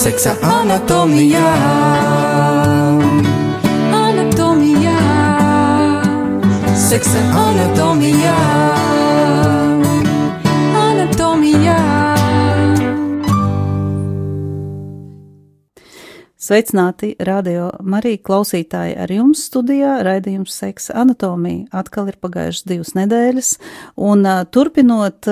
[0.00, 1.44] se anatomia
[3.92, 4.96] Anatomia
[6.74, 7.00] Se
[7.34, 8.69] anatomia
[16.50, 21.68] Sveicināti radio Marija klausītāji ar jums studijā, raidījums seksa anatomija.
[21.78, 23.50] Atkal ir pagājušas divas nedēļas,
[23.94, 25.28] un turpinot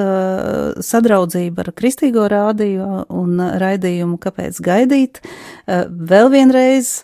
[0.87, 2.87] sadraudzību ar Kristīgo rādīju
[3.19, 5.19] un raidījumu Kāpēc gaidīt,
[5.67, 6.95] vēl vienreiz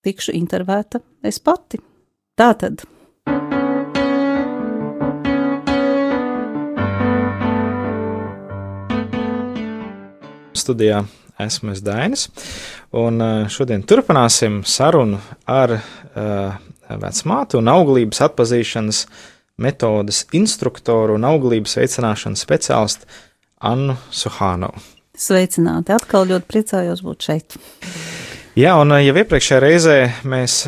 [0.00, 1.84] tikšu intervēta es pati.
[2.32, 2.88] Tātad.
[10.56, 11.04] Studijā
[11.46, 12.28] esmu es Dainis,
[12.96, 16.54] un eh, šodien turpināsim sarunu ar uh,
[16.90, 19.04] vecmātu un auglības atpazīšanas
[19.60, 23.10] metodas instruktoru un auglības veicināšanas speciālistu
[23.60, 24.80] Annu Suhānovu.
[25.20, 25.92] Sveicināti!
[25.92, 27.58] Atkal ļoti priecājos būt šeit.
[28.58, 30.62] Jā, un eh, jau iepriekšējā reizē mēs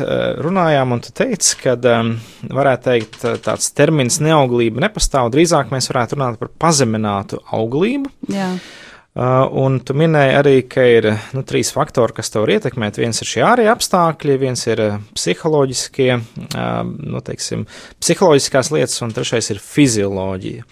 [0.45, 2.13] runājām, un tu teici, ka um,
[2.53, 5.33] varētu teikt, tāds termins neauglība nepastāv.
[5.33, 8.13] Drīzāk mēs varētu runāt par pazeminātu auglību.
[8.31, 8.53] Jā.
[8.53, 8.71] Uh,
[9.13, 12.97] un tu minēji arī, ka ir nu, trīs faktori, kas tev var ietekmēt.
[12.97, 17.67] Viens ir šie ārējie apstākļi, viens ir uh, psiholoģiskie, uh, nu, teiksim,
[18.01, 20.65] psiholoģiskās lietas, un trešais ir fizioloģija.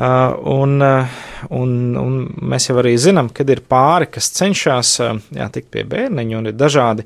[0.00, 2.14] Un, un, un
[2.48, 6.54] mēs jau arī zinām, ka ir pāri, kas cenšas jā, tikt pie bērniņa, un ir
[6.56, 7.04] dažādi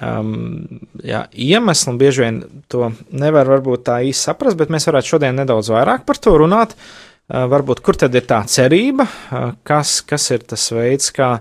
[0.00, 0.30] um,
[1.04, 2.38] jā, iemesli, un bieži vien
[2.72, 6.72] to nevar varbūt tā īsti saprast, bet mēs varētu šodien nedaudz vairāk par to runāt.
[6.72, 11.38] Uh, varbūt kur tad ir tā cerība, eh, kas, kas ir tas veids, kā,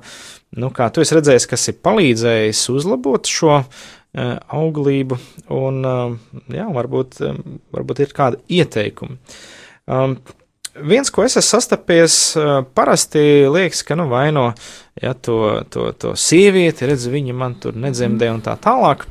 [0.55, 5.19] nu, kā tu esi redzējis, kas ir palīdzējis uzlabot šo eh, auglību,
[5.51, 5.83] un
[6.53, 7.19] jā, varbūt,
[7.73, 9.19] varbūt ir kādi ieteikumi.
[9.91, 10.15] Um,
[10.79, 12.37] viens, ko es esmu sastapies,
[12.73, 14.53] parasti liekas, ka nu, vaino
[15.01, 19.03] ja, to, to, to sievieti, redz, viņa man tur nedzemdē un tā tālāk.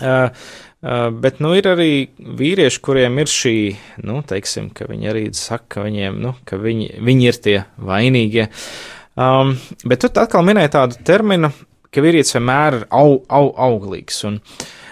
[0.00, 0.50] Uh,
[0.80, 3.56] Uh, bet nu, ir arī vīrieši, kuriem ir šī,
[4.08, 8.46] nu, teiksim, ka viņi arī saka, ka, viņiem, nu, ka viņi, viņi ir tie vainīgie.
[9.12, 9.52] Um,
[9.84, 11.50] bet tu atkal minēji tādu terminu,
[11.90, 14.22] ka vīrietis vienmēr ir au, au, auglīgs.
[14.28, 14.40] Un,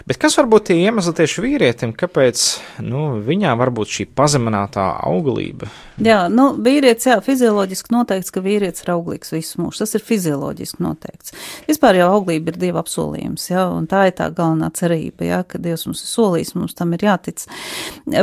[0.08, 2.42] Bet kas var būt tie iemesli tieši vīrietim, kāpēc
[2.80, 5.68] nu, viņā var būt šī pazeminātā auglība?
[6.00, 9.82] Jā, nu, vīrietis, jā, fizioloģiski noteikts, ka vīrietis ir auglīgs visu mūžu.
[9.82, 11.34] Tas ir fizioloģiski noteikts.
[11.68, 15.60] Vispār jau auglība ir dieva apsolījums, jā, un tā ir tā galvenā cerība, jā, ka
[15.60, 17.44] Dievs mums ir solījis, mums tam ir jātic.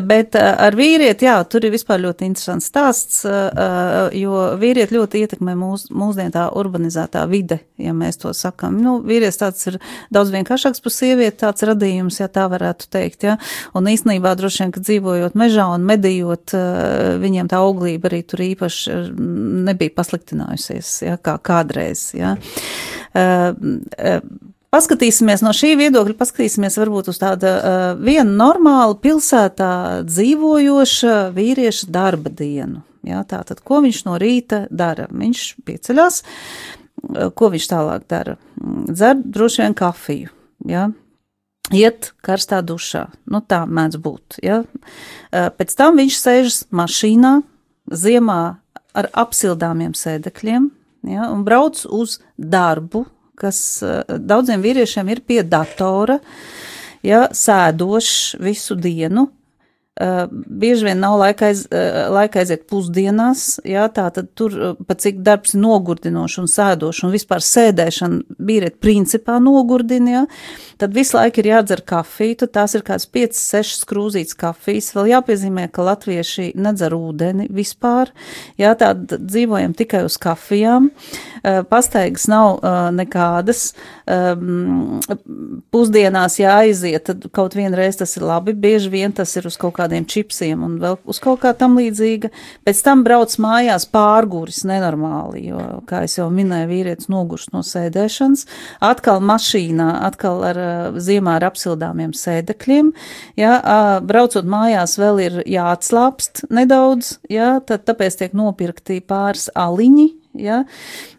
[0.09, 5.21] Bet eh, ar vīrieti, jā, tur ir vispār ļoti interesants stāsts, eh, jo vīrieti ļoti
[5.27, 8.33] ietekmē mūs, mūsdien tā urbanizētā vide, ja mēs to
[8.65, 8.81] sakam.
[8.81, 9.79] Nu, vīrietis tāds ir
[10.13, 13.23] daudz vienkāršāks par sievieti, tāds radījums, ja tā varētu teikt.
[13.23, 13.37] Ja?
[13.73, 18.39] Un īstenībā droši vien, ka dzīvojot mežā un medījot, eh, viņiem tā auglība arī tur
[18.39, 19.11] īpaši eh,
[19.69, 21.17] nebija pasliktinājusies, ja?
[21.17, 22.13] kā kādreiz.
[22.13, 22.35] Ja?
[23.15, 23.53] Uh,
[24.75, 32.33] Paskatīsimies no šī viedokļa, paskatīsimies varbūt uz tādu uh, vienu normālu pilsētā dzīvojoša vīrieša darba
[32.33, 32.81] dienu.
[33.07, 35.05] Jā, tātad, ko viņš no rīta dara?
[35.13, 36.17] Viņš pieceļās,
[37.35, 38.37] ko viņš tālāk dara?
[38.89, 40.31] Dzer droši vien kafiju,
[40.69, 40.87] jā,
[41.73, 43.07] iet karstā dušā.
[43.31, 44.39] Nu, tā mēdz būt.
[44.45, 44.61] Ja?
[45.31, 47.39] Pēc tam viņš sēžas mašīnā,
[47.91, 48.41] ziemā
[48.95, 50.69] ar apsildāmiem sēdekļiem
[51.11, 51.29] ja?
[51.31, 53.05] un brauc uz darbu,
[53.39, 53.59] kas
[54.07, 56.19] daudziem vīriešiem ir pie datora,
[57.05, 57.25] ja?
[57.31, 59.29] sēdošs visu dienu.
[60.01, 64.73] Uh, bieži vien nav laika, aiz, uh, laika aiziet pusdienās, jā, tā tad tur uh,
[64.83, 70.23] pat cik darbs ir nogurdinošs un sēdošs un vispār sēdēšana vīriet principā nogurdina, jā,
[70.83, 74.91] tad visu laiku ir jādzer kafija, tad tās ir kāds 5-6 skrūzītas kafijas.
[74.97, 78.11] Vēl jāpiezīmē, ka latvieši nedzer ūdeni vispār,
[78.59, 80.89] jā, tā dzīvojam tikai uz kafijām,
[81.71, 82.59] pastaigas nav
[82.99, 83.69] nekādas,
[85.71, 90.07] pusdienās jāaiziet, tad kaut vienreiz tas ir labi, bieži vien tas ir uz kaut kādiem
[90.09, 92.31] čipsiem un vēl uz kaut kā tam līdzīga.
[92.65, 98.45] Pēc tam brauc mājās pārguris nenormāli, jo, kā es jau minēju, vīrietis nogurs no sēdēšanas,
[98.83, 100.61] atkal mašīnā, atkal ar
[100.97, 102.91] ziemā ar apsildāmiem sēdekļiem.
[103.39, 103.55] Ja,
[104.05, 110.11] braucot mājās, vēl ir jāatslāpst nedaudz, ja, tad tāpēc tiek nopirkti pāris aliņi.
[110.35, 110.65] Ja,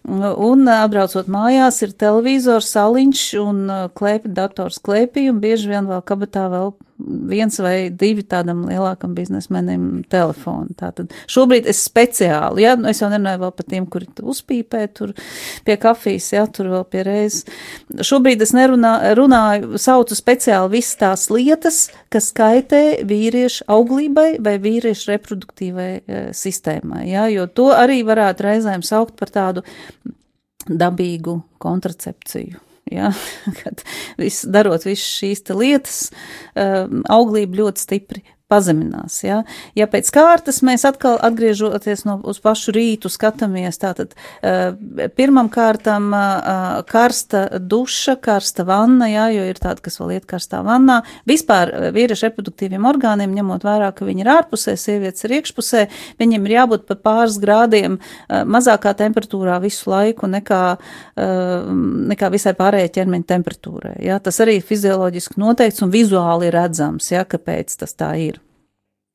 [0.05, 3.63] un atbraucot mājās, ir televizors, saliņš un
[3.97, 10.02] klēpi, dators klēpī, un bieži vien vēl kabatā vēl viens vai divi tādam lielākam biznesmenim
[10.12, 10.72] telefonu.
[10.78, 15.12] Tātad šobrīd es speciāli, ja, nu es jau nerunāju vēl par tiem, kuri uzpīpē tur
[15.66, 17.46] pie kafijas, ja, tur vēl pie reizes.
[18.06, 21.81] Šobrīd es nerunā, runāju, saucu speciāli visas tās lietas,
[22.12, 28.87] kas kaitē vīriešu auglībai vai vīriešu reproduktīvai e, sistēmai, ja, jo to arī varētu reizēm
[28.87, 29.66] saukt par tādu
[30.66, 32.66] dabīgu kontracepciju.
[32.93, 33.11] Ja,
[33.62, 33.83] kad
[34.21, 36.00] vis, darot visas šīs lietas,
[36.55, 39.19] um, auglība ļoti stipri pazeminās.
[39.26, 39.40] Ja?
[39.75, 44.76] ja pēc kārtas mēs atkal atgriežoties no uz pašu rītu skatāmies, tātad uh,
[45.19, 50.62] pirmam kārtam uh, karsta duša, karsta vanna, ja, jo ir tāda, kas vēl iet karstā
[50.66, 51.00] vannā.
[51.26, 55.82] Vispār vīriešu reproduktīviem orgāniem, ņemot vērā, ka viņi ir ārpusē, sievietes ir iekšpusē,
[56.22, 57.98] viņiem ir jābūt pa pāris grādiem
[58.28, 60.62] mazākā temperatūrā visu laiku nekā,
[61.16, 63.96] nekā visai pārējai ķermeņa temperatūrai.
[64.06, 64.20] Ja?
[64.22, 68.36] Tas arī fizioloģiski noteikts un vizuāli redzams, ja, kāpēc tas tā ir.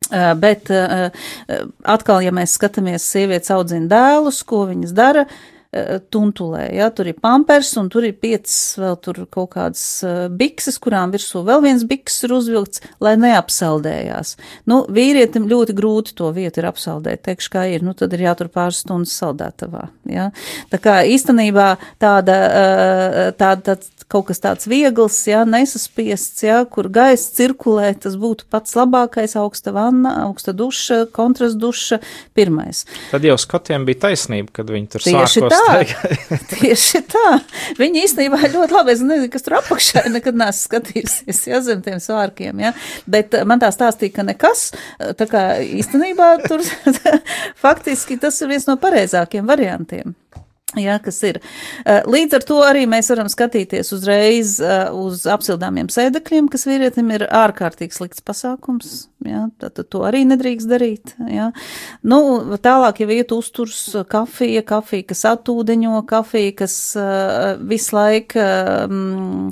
[0.09, 1.13] Uh, bet uh,
[1.85, 5.27] atkal, ja mēs skatāmies, sievietes audzina dēlus, ko viņas dara,
[6.11, 9.83] tuntulē, ja, tur ir pampers un tur ir piecas vēl tur kaut kādas
[10.35, 14.33] bikses, kurām virsū vēl viens bikses ir uzvilkts, lai neapsaldējās.
[14.67, 18.51] Nu, vīrietim ļoti grūti to vietu ir apsaldēt, teikšu, kā ir, nu, tad ir jātur
[18.51, 20.27] pāris stundas saldētavā, ja.
[20.73, 21.69] Tā kā īstenībā
[22.03, 22.37] tāda,
[23.39, 28.75] tāda, tāda kaut kas tāds viegls, jā, nesaspiests, jā, kur gaisa cirkulē, tas būtu pats
[28.77, 32.01] labākais, augsta vanna, augsta duša, kontrast duša,
[32.37, 32.83] pirmais.
[33.11, 35.61] Tad jau skatiem bija taisnība, kad viņi tur tieši tā,
[36.55, 37.27] tieši tā.
[37.79, 42.01] Viņi īstenībā ļoti labi, es nezinu, kas tur apakšā nekad neesmu skatījusies, jā, zem tiem
[42.03, 42.73] svārkiem, jā,
[43.09, 44.67] bet man tā stāstīja, ka nekas,
[45.19, 46.63] tā kā īstenībā tur
[47.63, 50.15] faktiski tas ir viens no pareizākiem variantiem.
[50.79, 51.41] Jā, kas ir.
[51.83, 57.11] Eh, līdz ar to arī mēs varam skatīties uzreiz eh, uz apsildāmiem sēdekļiem, kas vīrietim
[57.11, 59.09] ir ārkārtīgi slikts pasākums.
[59.21, 61.11] Jā, tad, to arī nedrīkst darīt.
[61.29, 61.51] Jā.
[62.07, 62.21] Nu,
[62.63, 66.77] tālāk jau iet uzturs kafija, kafija, kas atūdeņo, kafija, kas
[67.69, 69.51] visu laiku uh,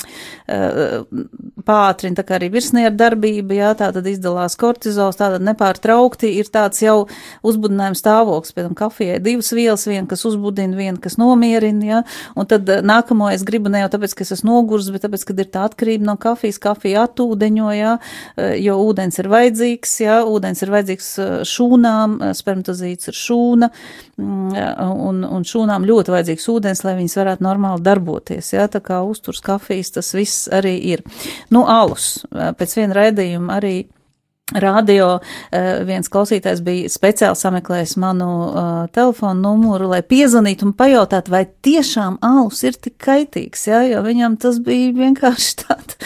[1.70, 6.50] pātrina, tā kā arī virsnieru darbība, jā, tā tad izdalās kortizols, tā tad nepārtraukti ir
[6.50, 7.04] tāds jau
[7.46, 12.02] uzbudinājums stāvoklis, piemēram, kafijai divas vielas, viena, kas uzbudina, viena, kas nomierina, jā,
[12.38, 15.26] un tad uh, nākamo es gribu ne jau tāpēc, ka es esmu nogurs, bet tāpēc,
[15.26, 20.20] ka ir tā atkarība no kafijas, kafija atūdeņo, jā, uh, jo ūdens ir vajadzīgs, jā,
[20.30, 23.72] ūdens ir vajadzīgs uh, šūnām, spermatozīts ir šūna,
[24.20, 24.58] mm,
[25.10, 29.42] un, un šūnām ļoti vajadzīgs ūdens, lai viņas varētu normāli darboties, jā, tā kā uzturs
[29.46, 31.06] kafijas tas viss arī ir.
[31.54, 33.78] Nu, alus, pēc viena raidījuma arī
[34.58, 35.20] Radio
[35.52, 41.44] eh, viens klausītājs bija speciāli sameklējis manu uh, telefonu numuru, lai piezvanītu un pajautātu, vai
[41.66, 46.00] tiešām alus ir tik kaitīgs, ja, jo viņam tas bija vienkārši tāda,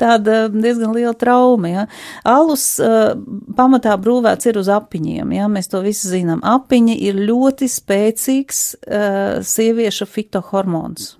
[0.00, 1.86] tāda diezgan liela trauma, ja.
[2.24, 3.12] Alus uh,
[3.58, 6.40] pamatā brūvēts ir uz apiņiem, ja, mēs to visi zinām.
[6.40, 11.16] Apiņi ir ļoti spēcīgs uh, sieviešu fitohormons,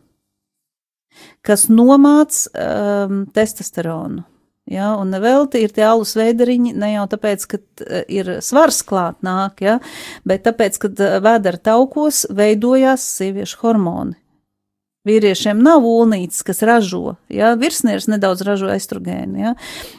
[1.45, 4.32] kas nomāc um, testosteronu.
[4.71, 9.19] Ja, un nevelti ir tie alus veidariņi ne jau tāpēc, ka e, ir svars klāt
[9.27, 9.81] nāk, ja,
[10.29, 14.22] bet tāpēc, ka e, vēdera taukos veidojās sieviešu hormoni.
[15.03, 19.51] Vīriešiem nav ulnītes, kas ražo, ja, virsnieris nedaudz ražo estrogēnu, ja,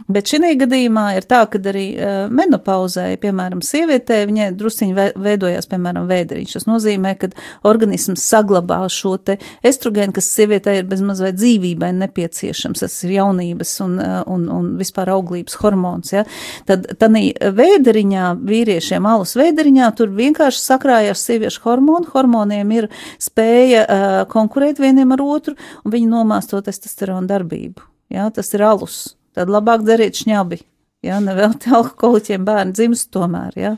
[0.08, 6.08] bet šī gadījumā ir tā, ka arī uh, menopauzē, piemēram, sievietē, viņai drusciņi veidojās, piemēram,
[6.08, 6.54] vēderiņš.
[6.56, 7.28] Tas nozīmē, ka
[7.68, 9.36] organisms saglabā šo te
[9.68, 14.72] estrogēnu, kas sievietē ir bezmaz vai dzīvībai nepieciešams, tas ir jaunības un, uh, un, un
[14.80, 16.24] vispār auglības hormons, ja.
[16.72, 24.18] Tad tanī vēderiņā, vīriešiem alus vēderiņā, tur vienkārši sakrājās sieviešu hormonu, hormoniem ir spēja uh,
[24.32, 27.90] konkurēt vien vieniem ar otru, un viņi nomāst to testosteronu darbību.
[28.14, 29.02] Jā, tas ir alus.
[29.34, 30.62] Tad labāk dariet šņabi.
[31.04, 33.72] Jā, nevēl te alkoholiķiem bērni dzimst tomēr, jā.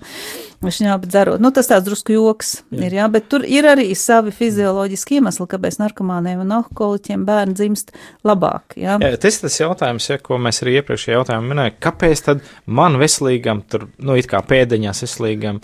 [0.62, 1.42] Šņābi dzerot.
[1.42, 2.84] Nu, tas tāds drusku joks jā.
[2.86, 7.92] ir, jā, bet tur ir arī savi fizioloģiski iemesli, kāpēc narkomāniem un alkoholiķiem bērni dzimst
[8.26, 9.00] labāk, jā.
[9.02, 13.00] Jā, tas ir tas jautājums, ja, ko mēs arī iepriekšējā jautājumā minējām, kāpēc tad man
[13.02, 15.62] veselīgam, tur, nu, it kā pēdiņās veselīgam,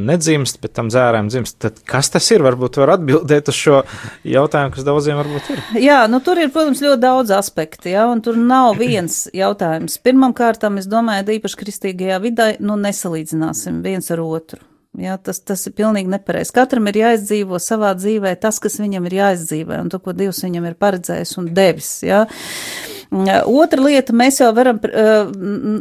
[0.00, 1.58] nedzimst, bet tam dzērām dzimst.
[1.60, 2.44] Tad kas tas ir?
[2.44, 3.82] Varbūt var atbildēt uz šo
[4.24, 5.62] jautājumu, kas daudziem varbūt ir.
[5.88, 10.00] Jā, nu tur ir, protams, ļoti daudz aspektu, jā, un tur nav viens jautājums.
[10.04, 14.62] Pirmkārt, es domāju, īpaši kristīgajā vidē, nu nesalīdzināsim viens ar otru.
[14.98, 16.54] Jā, tas, tas ir pilnīgi nepareizi.
[16.56, 20.64] Katram ir jāizdzīvo savā dzīvē tas, kas viņam ir jāizdzīvē, un to, ko Dievs viņam
[20.70, 21.90] ir paredzējis un devis.
[22.06, 22.24] Jā.
[23.08, 25.30] Otra lieta, mēs jau varam uh,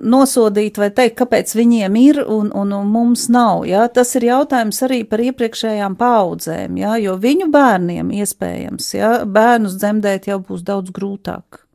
[0.07, 3.65] nosodīt vai teikt, kāpēc viņiem ir un, un, un mums nav.
[3.67, 3.83] Jā?
[3.91, 6.95] Tas ir jautājums arī par iepriekšējām paudzēm, jā?
[7.03, 9.11] jo viņu bērniem iespējams, jā?
[9.27, 11.65] bērnus dzemdēt jau būs daudz grūtāk.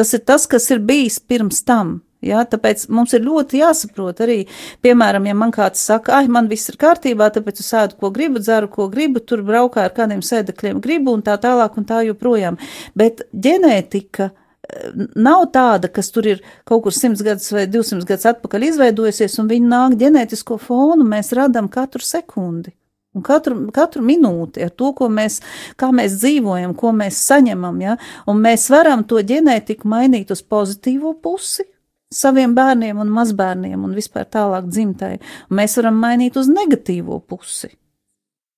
[0.00, 1.98] Tas ir tas, kas ir bijis pirms tam.
[2.22, 4.44] Ja, tāpēc mums ir ļoti jāsaprot arī,
[4.84, 8.38] piemēram, ja man kāds saka, ah, man viss ir kārtībā, tāpēc es ēdu, ko gribu,
[8.38, 12.60] dzeru, ko gribu, tur braukā ar kādiem sēdekļiem gribu un tā tālāk un tā joprojām.
[12.94, 18.30] Bet ģenētika eh, nav tāda, kas tur ir kaut kur 100 gadus vai 200 gadus
[18.30, 22.70] atpakaļ izveidojusies, un viņi nāk ģenētisko fonu mēs radam katru sekundi.
[23.12, 25.42] Un katru, katru minūti ar to, mēs,
[25.76, 27.98] kā mēs dzīvojam, ko mēs saņemam, ja,
[28.30, 31.66] un mēs varam to ģenētiku mainīt uz pozitīvo pusi,
[32.12, 35.16] saviem bērniem un mazbērniem un vispār tālāk dzimtai,
[35.50, 37.72] mēs varam mainīt uz negatīvo pusi.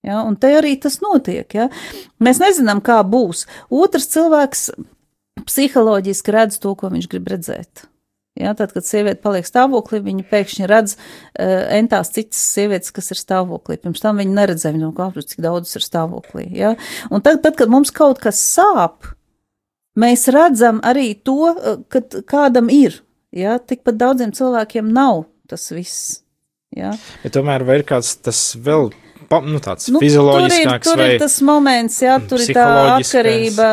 [0.05, 1.49] Ja, un te arī tas notiek.
[1.57, 1.71] Ja.
[2.21, 3.47] Mēs nezinām, kā būs.
[3.73, 4.69] Otrs cilvēks
[5.49, 7.87] psiholoģiski redz to, ko viņš grib redzēt.
[8.35, 13.21] Ja, tad, kad sieviete paliek stāvoklī, viņa pēkšņi redz uh, entās citas sievietes, kas ir
[13.21, 13.79] stāvoklī.
[13.79, 16.49] Pirms tam viņa neredzēja, no kāpēc, cik daudz ir stāvoklī.
[16.59, 16.73] Ja.
[17.15, 19.07] Un tad, tad, kad mums kaut kas sāp,
[19.95, 21.55] mēs redzam arī to,
[21.95, 22.99] kad kādam ir.
[23.35, 26.21] Ja, tikpat daudziem cilvēkiem nav tas viss.
[26.75, 26.93] Ja.
[27.25, 28.93] Ja tomēr ir kāds tas vēl
[29.47, 32.65] nu, tāds Nu, fizioloģiskāks tur ir, tur ir tas moments, jā, tur ir tā
[32.97, 33.69] atkarība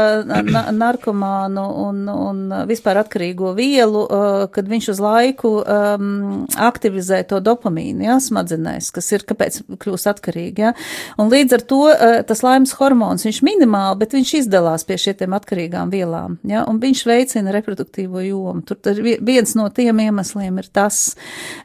[0.47, 7.39] na narkomānu un, un vispār atkarīgo vielu, uh, kad viņš uz laiku um, aktivizē to
[7.43, 10.73] dopamīnu, jā, smadzenēs, kas ir, kāpēc kļūst atkarīgi, jā.
[11.21, 15.37] Un līdz ar to uh, tas laimes hormons, viņš minimāli, bet viņš izdalās pie šiem
[15.37, 18.61] atkarīgām vielām, jā, un viņš veicina reproduktīvo jomu.
[18.67, 21.15] Tur, tur vi- viens no tiem iemesliem ir tas.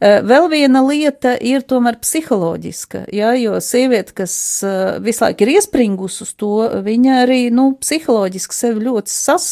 [0.00, 5.52] Uh, Vēl viena lieta ir tomēr psiholoģiska, jā, jo sieviete, kas uh, visu laiku ir
[5.56, 6.52] iespringus uz to,
[6.84, 9.46] viņa arī, nu, psiholoģiski sevi ļoti sas,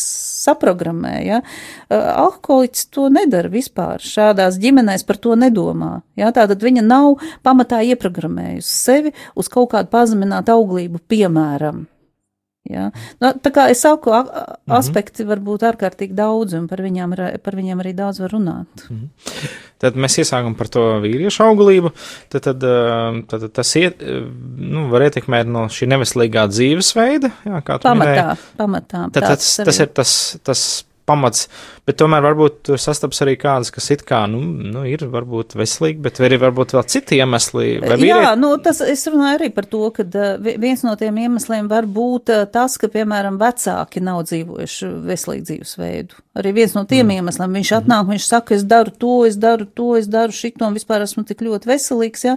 [0.45, 1.41] saprogrammē, jā.
[1.87, 7.85] Uh, Alkoholiķis to nedara vispār, šādās ģimenēs par to nedomā, jā, tātad viņa nav pamatā
[7.93, 11.85] ieprogrammējusi sevi uz kaut kādu pazeminātu auglību, piemēram.
[12.65, 12.87] Ja?
[13.21, 17.13] Nu, tā kā es saku, a- a- aspekti var būt ārkārtīgi daudz, un par viņiem,
[17.45, 18.87] par viņiem arī daudz var runāt.
[19.79, 21.93] Tad mēs iesākam par to vīriešu auglību.
[22.33, 27.77] Tad, tad, ā, tad tas iet, nu, var ietekmēt no šī neveselīgā dzīvesveida, jā, kā
[27.85, 28.17] minēji.
[28.25, 29.05] Pamatā, pamatā.
[29.13, 30.65] Tad, tāds tas, tas ir tas, tas
[31.05, 31.49] pamats,
[31.85, 36.01] bet tomēr varbūt tur sastaps arī kādas, kas it kā, nu, nu ir varbūt veselīgi,
[36.05, 37.67] bet ir varbūt vēl citi iemesli.
[38.05, 40.07] Jā, nu, tas, es runāju arī par to, ka
[40.41, 45.49] vi- viens no tiem iemesliem var būt uh, tas, ka, piemēram, vecāki nav dzīvojuši veselīgu
[45.51, 46.23] dzīvesveidu.
[46.41, 47.21] Arī viens no tiem mm.
[47.21, 47.61] iemesliem.
[47.61, 51.05] Viņš atnāk, viņš saka, es daru to, es daru to, es daru šito, un vispār
[51.05, 52.35] esmu tik ļoti veselīgs, ja?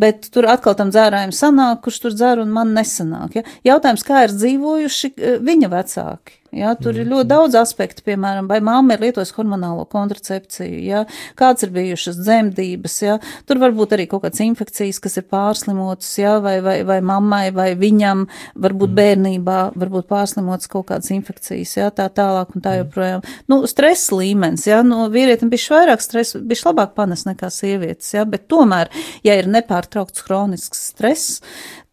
[0.00, 3.40] bet tur atkal tam dzērājiem sanāk, kurš tur dzer un man nesanāk.
[3.40, 3.44] Ja?
[3.74, 6.40] Jautājums, kā ir dzīvojuši uh, viņa vecāki?
[6.56, 11.02] Jā, tur ir ļoti daudz aspektu, piemēram, vai mamma ir lietojusi hormonālo kontracepciju, jā,
[11.38, 13.16] kāds ir bijušas dzemdības, jā,
[13.48, 17.44] tur var būt arī kaut kādas infekcijas, kas ir pārslimotas, jā, vai, vai, vai mammai,
[17.56, 18.26] vai viņam,
[18.66, 23.24] varbūt bērnībā, varbūt pārslimotas kaut kādas infekcijas, jā, tā tālāk un tā joprojām.
[23.50, 28.26] Nu, stresa līmenis, jā, no vīrietim bišķi vairāk stresa, bišķi labāk panes nekā sievietes, jā,
[28.28, 28.92] bet tomēr,
[29.26, 31.40] ja ir nepārtraukts hronisks stress,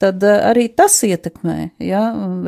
[0.02, 2.02] tad uh, arī tas ietekmē, jā,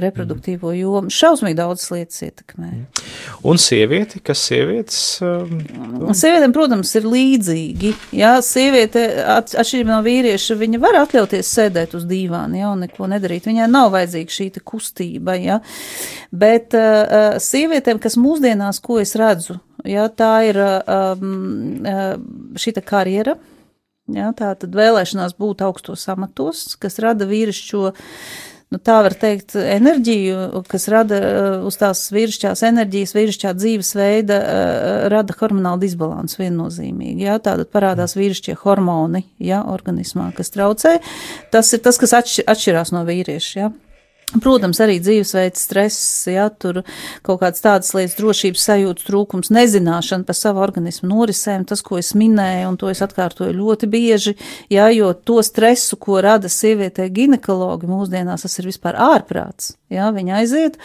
[0.03, 1.11] reproduktīvo jomu.
[1.13, 2.71] Šausmīgi daudzas lietas ietekmē.
[3.45, 5.61] Un sievieti, kas sievietes, um,
[6.15, 7.93] Sievietēm, protams, ir līdzīgi.
[8.15, 13.09] Jā, sieviete, at- atšķirībā no vīrieša, viņa var atļauties sēdēt uz dīvāna, jā, un neko
[13.11, 13.49] nedarīt.
[13.49, 15.59] Viņai nav vajadzīga šī kustība, jā.
[16.31, 23.37] Bet uh, sievietēm, kas mūsdienās, ko es redzu, jā, tā ir um, šī karjera.
[24.13, 27.87] Jā, tā tad vēlēšanās būt augstos amatos, kas rada vīrišķo
[28.73, 35.07] nu, tā var teikt, enerģiju, kas rada uh, uz tās vīrišķās enerģijas, vīrišķā dzīvesveida, uh,
[35.13, 37.25] rada hormonālu disbalansu viennozīmīgi.
[37.25, 40.99] Jā, tātad parādās vīrišķie hormoni, jā, organismā, kas traucē.
[41.53, 43.71] Tas ir tas, kas atšķi, atšķirās no vīrieša, jā.
[44.33, 46.81] Protams, arī dzīvesveids, stress, ja tur
[47.25, 52.11] kaut kādas tādas lietas, drošības sajūtas trūkums, nezināšana par savu organismu norisēm, tas, ko es
[52.17, 54.35] minēju, un to es atkārtoju ļoti bieži,
[54.73, 59.75] ja, jo to stresu, ko rada sievietē ginekologi mūsdienās, tas ir vispār ārprāts.
[59.93, 60.79] Ja, viņa aiziet,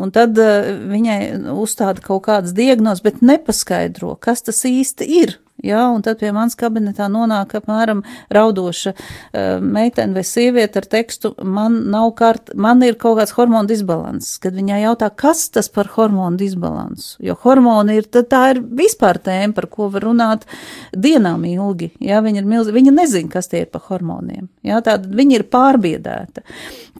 [0.00, 1.20] un tad uh, viņai
[1.52, 5.36] uzstāda kaut kādas diagnozes, bet nepaskaidro, kas tas īsti ir.
[5.66, 8.02] Jā, un tad pie manas kabinetā nonāk apmēram
[8.34, 13.70] raudoša uh, meitene vai sieviete ar tekstu, man nav kārt, man ir kaut kāds hormonu
[13.70, 18.62] disbalans, kad viņai jautā, kas tas par hormonu disbalansu, jo hormoni ir, tad tā ir
[18.62, 20.46] vispār tēma, par ko var runāt
[20.94, 25.10] dienām ilgi, jā, viņa ir milzi, viņa nezina, kas tie ir par hormoniem, jā, tātad
[25.10, 26.44] viņa ir pārbiedēta.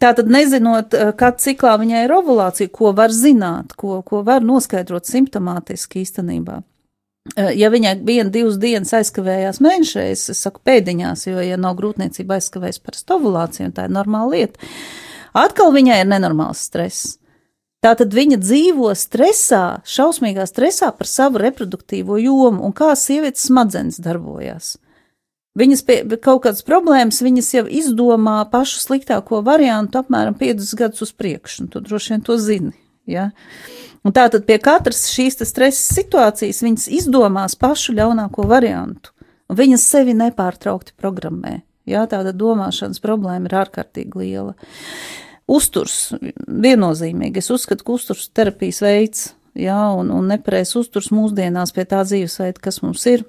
[0.02, 5.06] Tātad nezinot, uh, kad ciklā viņai ir ovulācija, ko var zināt, ko, ko var noskaidrot
[5.06, 6.64] simptomātiski īstenībā.
[7.34, 12.78] Ja viņai viena, divas dienas aizkavējās mēnešreiz, es saku pēdiņās, jo, ja nav grūtniecība aizkavējas
[12.84, 14.70] par stovulāciju, tā ir normāla lieta,
[15.36, 17.16] atkal viņai ir nenormāls stress.
[17.84, 24.76] Tātad viņa dzīvo stresā, šausmīgā stresā par savu reproduktīvo jomu un kā sievietes smadzenes darbojas.
[25.56, 31.14] Viņas pie kaut kādas problēmas, viņas jau izdomā pašu sliktāko variantu apmēram 5 gadus uz
[31.16, 32.74] priekšu, un tu droši vien to zini.
[33.10, 33.30] Ja?
[34.06, 39.14] Un tātad pie katras šīs stresa situācijas viņas izdomās pašu ļaunāko variantu,
[39.50, 41.60] viņas sevi nepārtraukti programmē.
[41.86, 44.56] Jā, tāda domāšanas problēma ir ārkārtīgi liela.
[45.46, 47.38] Uzturs viennozīmīgi.
[47.38, 52.62] Es uzskatu, ka uzturs terapijas veids, jā, un, un nepareizs uzturs mūsdienās pie tā dzīvesveida,
[52.62, 53.22] kas mums ir,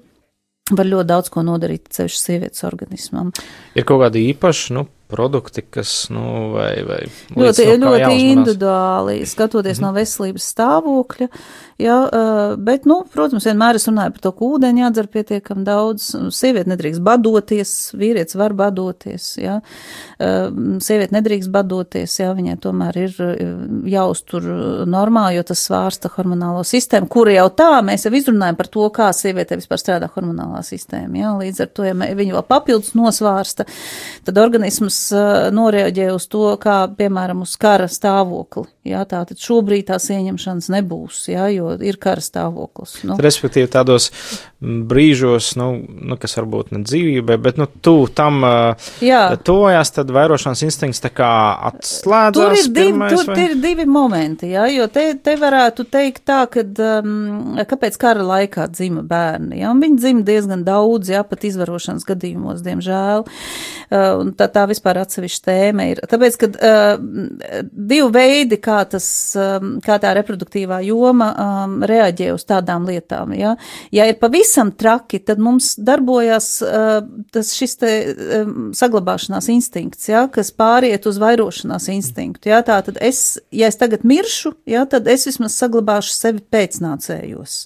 [0.73, 3.29] var ļoti daudz ko nodarīt ceļš sievietes organismam.
[3.77, 6.99] Ir kaut kādi īpaši, nu, produkti, kas, nu, vai, vai
[7.31, 9.87] ļoti, ļoti individuāli, skatoties mm -hmm.
[9.87, 11.27] no veselības stāvokļa,
[11.79, 11.95] jā,
[12.59, 17.03] bet, nu, protams, vienmēr es runāju par to, ka ūdeņi jādzer pietiekam daudz, sieviete nedrīkst
[17.03, 19.61] badoties, vīrietis var badoties, jā,
[20.19, 23.15] sieviete nedrīkst badoties, jā, viņai tomēr ir
[23.87, 24.43] jāuztur
[24.85, 29.13] normāli, jo tas svārsta hormonālo sistēmu, kura jau tā, mēs jau izrunājam par to, kā
[29.15, 33.65] sieviete vispār strādā hormonālā sistēma, jā, līdz ar to, ja viņa vēl papildus nosvārsta,
[34.25, 38.67] tad organisms eh, noreaģē uz to, kā, piemēram, uz kara stāvokli.
[38.87, 43.01] Jā, tātad šobrīd tās ieņemšanas nebūs, jā, jo ir kara stāvoklis.
[43.07, 43.17] Nu.
[43.19, 44.11] Respektīvi, tādos
[44.57, 50.63] brīžos, nu, nu, kas varbūt ne dzīvībai, bet, nu, tu tam eh, tojās, tad vairošanas
[50.65, 51.31] instinkts tā kā
[51.67, 52.39] atslēdzas.
[52.39, 53.43] Tur ir divi, pirmais, tur, vai?
[53.43, 58.69] ir divi momenti, jā, jo te, te varētu teikt tā, ka, um, kāpēc kara laikā
[58.71, 64.47] dzima bērni, jā, un viņi dzima diezgan daudz, jā, pat izvarošanas gadījumos, diemžēl, uh, tā,
[64.47, 65.99] tā vispār vispār atsevišķa tēma ir.
[66.07, 72.45] Tāpēc, ka uh, divi veidi, kā, tas, um, kā tā reproduktīvā joma um, reaģē uz
[72.47, 73.33] tādām lietām.
[73.35, 73.55] Ja?
[73.91, 77.01] ja ir pavisam traki, tad mums darbojas uh,
[77.33, 77.91] tas šis te
[78.41, 80.27] um, saglabāšanās instinkts, ja?
[80.31, 82.51] kas pāriet uz vairošanās instinktu.
[82.51, 82.63] Ja?
[82.63, 84.85] Tā tad es, ja es tagad miršu, ja?
[84.85, 87.59] tad es vismaz saglabāšu sevi pēcnācējos.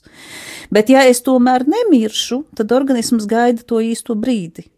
[0.71, 4.71] Bet ja es tomēr nemiršu, tad organisms gaida to īsto brīdi.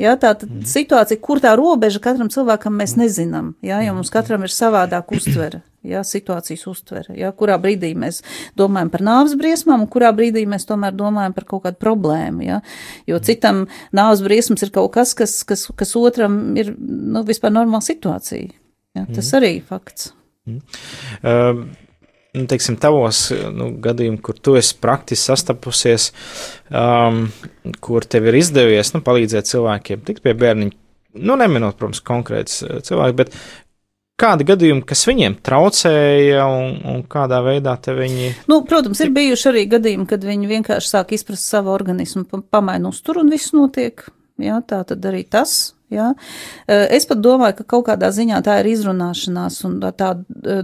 [0.00, 0.62] Ja, tā ir mm.
[0.68, 5.60] situācija, kur tā robeža katram cilvēkam mēs nezinām, ja, jo mums katram ir savādāk uztvere,
[5.86, 8.22] ja, situācijas uztvere, ja, kurā brīdī mēs
[8.58, 12.62] domājam par nāves briesmām un kurā brīdī mēs tomēr domājam par kaut kādu problēmu, ja,
[13.10, 17.84] jo citam nāves briesmas ir kaut kas, kas, kas, kas otram ir, nu, vispār normāla
[17.84, 18.48] situācija,
[18.96, 19.36] ja, tas mm.
[19.40, 20.12] arī fakts.
[20.48, 20.64] Mm.
[21.20, 21.89] Uh,
[22.36, 26.10] nu, teiksim, tavos nu, gadījumos, kur tu esi praktiski sastapusies,
[26.70, 27.24] um,
[27.82, 30.76] kur tev ir izdevies nu, palīdzēt cilvēkiem tikt pie bērniņa,
[31.18, 33.34] nu, neminot, protams, konkrēts uh, cilvēks, bet
[34.20, 38.34] kādi gadījumi, kas viņiem traucēja un, un kādā veidā te viņi.
[38.52, 43.24] Nu, protams, ir bijuši arī gadījumi, kad viņi vienkārši sāk izprast savu organismu, pamaina uzturu
[43.24, 44.04] un viss notiek.
[44.40, 46.12] Jā, tā tad arī tas Ja?
[46.66, 50.12] Es pat domāju, ka kaut kādā ziņā tā ir izrunāšanās un tā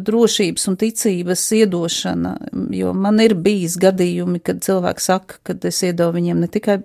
[0.06, 2.34] drošības un ticības iedošana,
[2.76, 6.78] jo man ir bijis gadījumi, kad cilvēki saka, ka es iedodu viņiem ne tikai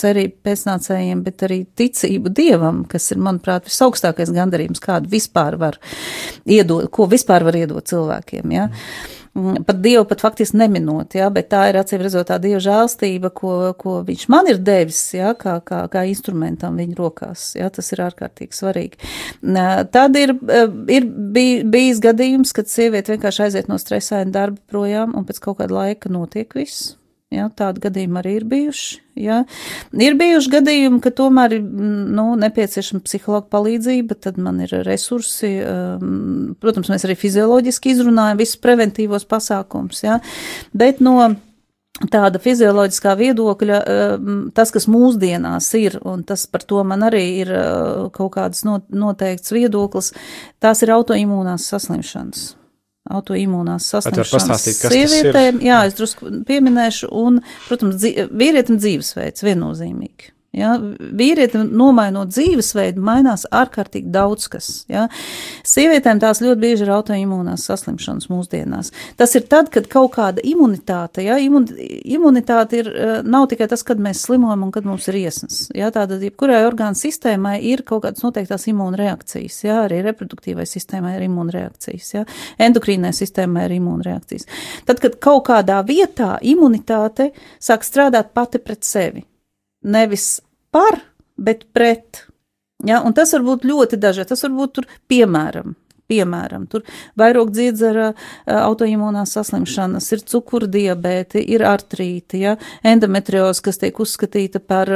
[0.00, 5.80] cerību pēcnācējiem, bet arī ticību dievam, kas ir, manuprāt, visaugstākais gandarījums, kādu vispār var
[6.46, 8.54] iedot, ko vispār var iedot cilvēkiem.
[8.54, 8.70] Ja?
[8.70, 9.19] Mm.
[9.40, 13.30] Mm, pat Dievu pat faktiski neminot, jā, bet tā ir acīm redzot tā Dieva žēlstība,
[13.32, 17.88] ko, ko viņš man ir devis, jā, kā, kā, kā instrumentam viņa rokās, jā, tas
[17.94, 19.10] ir ārkārtīgi svarīgi.
[19.96, 20.62] Tad ir, e,
[20.98, 25.62] ir bij, bijis gadījums, kad sieviete vienkārši aiziet no stresaina darba projām un pēc kaut
[25.62, 26.99] kāda laika notiek viss.
[27.30, 28.96] Ja, tādi gadījumi arī ir bijuši.
[29.22, 29.36] Ja.
[29.94, 35.52] Ir bijuši gadījumi, ka tomēr ir nu, nepieciešama psihologa palīdzība, tad man ir resursi.
[35.62, 40.18] Um, protams, mēs arī fizioloģiski izrunājam visus preventīvos pasākums, ja.
[40.74, 41.30] bet no
[42.10, 43.82] tāda fizioloģiskā viedokļa,
[44.18, 48.66] um, tas, kas mūsdienās ir, un tas par to man arī ir uh, kaut kāds
[48.66, 50.16] noteikts viedoklis,
[50.58, 52.56] tās ir autoimūnās saslimšanas
[53.10, 55.62] autoimūnās saslimšanas sievietēm.
[55.64, 60.34] Jā, es drusku pieminēšu, un, protams, dzīv, vīrietim dzīvesveids viennozīmīgi.
[60.60, 64.68] Ja, vīrietim nomainot dzīvesveidu, mainās ārkārtīgi daudz kas.
[64.90, 65.06] Ja.
[65.66, 68.90] Sievietēm tās ļoti bieži ir autoimūnās saslimšanas mūsdienās.
[69.20, 74.02] Tas ir tad, kad kaut kāda imunitāte, ja, imunitāte ir, eh, nav tikai tas, kad
[74.02, 75.62] mēs slimojam un kad mums ir iesnas.
[75.76, 81.26] Ja, tātad, jebkurai orgānu sistēmai ir kaut kādas noteiktās imūnreakcijas, ja, arī reproduktīvai sistēmai ir
[81.30, 82.26] imūnreakcijas, ja,
[82.58, 84.46] endokrīnai sistēmai ir imūnreakcijas.
[84.84, 89.24] Tad, kad kaut kādā vietā imunitāte sāk strādāt pati pret sevi
[89.82, 90.40] nevis
[90.74, 91.00] par,
[91.36, 92.26] bet pret.
[92.86, 94.30] Ja, un tas var būt ļoti dažādi.
[94.32, 95.74] Tas var būt tur, piemēram,
[96.10, 96.84] piemēram, tur
[97.20, 98.10] vairāk dziedzera
[98.46, 104.94] autoimūnās saslimšanas, ir cukurdiabēti, ir artrīti, ja, endometrioz, kas tiek uzskatīta par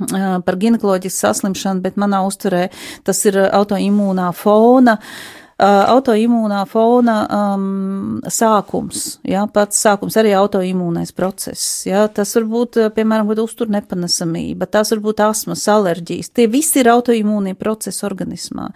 [0.00, 2.70] par ginekoloģisku saslimšanu, bet manā uzturē
[3.04, 11.84] tas ir autoimūnā fona Uh, autoimūnā fona um, sākums, jā, pats sākums arī autoimūnais process,
[11.88, 16.80] jā, tas var būt, uh, piemēram, uztur nepanesamība, tas var būt asmas, alerģijas, tie visi
[16.82, 18.70] ir autoimūnie procesi organismā.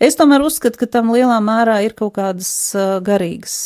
[0.00, 3.56] Es tomēr uzskatu, ka tam lielā mērā ir kaut kādas uh, garīgas,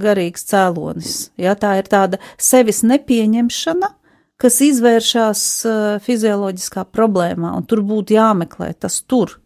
[0.00, 3.94] garīgas cēlonis, jā, tā ir tāda sevis nepieņemšana,
[4.40, 9.36] kas izvēršas uh, fizioloģiskā problēmā, un tur būtu jāmeklē tas tur.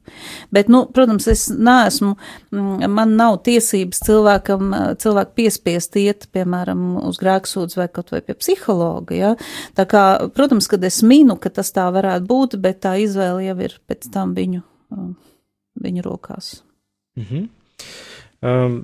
[0.54, 2.14] Bet, nu, protams, es neesmu,
[2.54, 8.22] mm, man nav tiesības cilvēkam, uh, cilvēku piespiest iet, piemēram, uz grēksūdz vai kaut vai
[8.24, 9.34] pie psihologa, ja?
[9.76, 13.58] Tā kā, protams, kad es minu, ka tas tā varētu būt, bet tā izvēle jau
[13.68, 14.64] ir pēc tam viņu,
[14.96, 15.12] uh,
[15.84, 16.56] viņu rokās.
[17.20, 17.50] Mhm.
[18.38, 18.80] Um,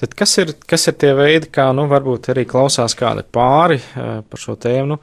[0.00, 4.20] Tad kas ir, kas ir tie veidi, kā, nu, varbūt arī klausās kādi pāri uh,
[4.26, 5.00] par šo tēmu, nu,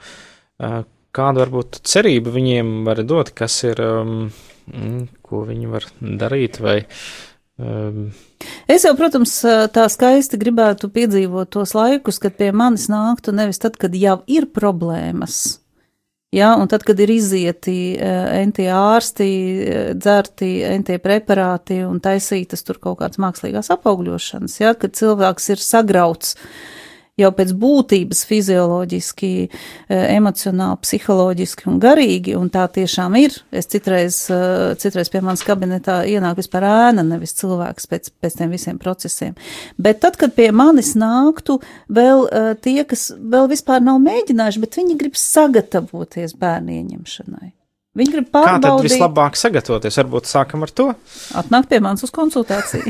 [1.17, 4.29] kādu varbūt cerību viņiem var dot, kas ir, um,
[5.25, 6.79] ko viņi var darīt vai.
[7.57, 8.09] Um,
[8.69, 9.31] Es jau, protams,
[9.73, 14.45] tā skaisti gribētu piedzīvot tos laikus, kad pie manis nāktu nevis tad, kad jau ir
[14.53, 15.57] problēmas,
[16.35, 19.27] Ja, un tad, kad ir izieti entie ārsti,
[19.95, 26.35] dzerti entie preparāti un taisītas tur kaut kādas mākslīgās apaugļošanas, ja, kad cilvēks ir sagrauts
[27.17, 33.33] jau pēc būtības fizioloģiski, eh, emocionāli, psiholoģiski un garīgi, un tā tiešām ir.
[33.51, 38.51] Es citreiz, eh, citreiz pie manas kabinetā ienāk vispār ēna, nevis cilvēks pēc, pēc tiem
[38.51, 39.35] visiem procesiem.
[39.77, 44.75] Bet tad, kad pie manis nāktu vēl eh, tie, kas vēl vispār nav mēģinājuši, bet
[44.75, 47.56] viņi grib sagatavoties bērnu ieņemšanai.
[47.97, 48.63] Viņi grib pārbaudīt.
[48.63, 49.97] Kā tad vislabāk sagatavoties?
[50.01, 50.87] Varbūt sākam ar to.
[51.39, 52.85] Atnākt pie manis uz konsultāciju.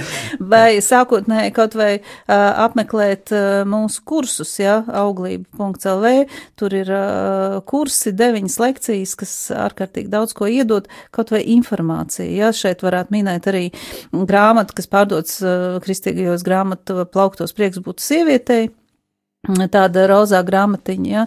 [0.52, 2.34] vai sākotnēji kaut vai uh,
[2.66, 6.12] apmeklēt uh, mūsu kursus, ja, auglība.lv.
[6.60, 9.36] Tur ir uh, kursi, deviņas lekcijas, kas
[9.68, 12.28] ārkārtīgi daudz ko iedod, kaut vai informācija.
[12.28, 13.66] Ja, šeit varētu minēt arī
[14.12, 18.68] grāmatu, kas pārdots uh, kristīgajos grāmatu plauktos prieks būtu sievietei
[19.48, 21.26] tāda rozā grāmatiņa, ja,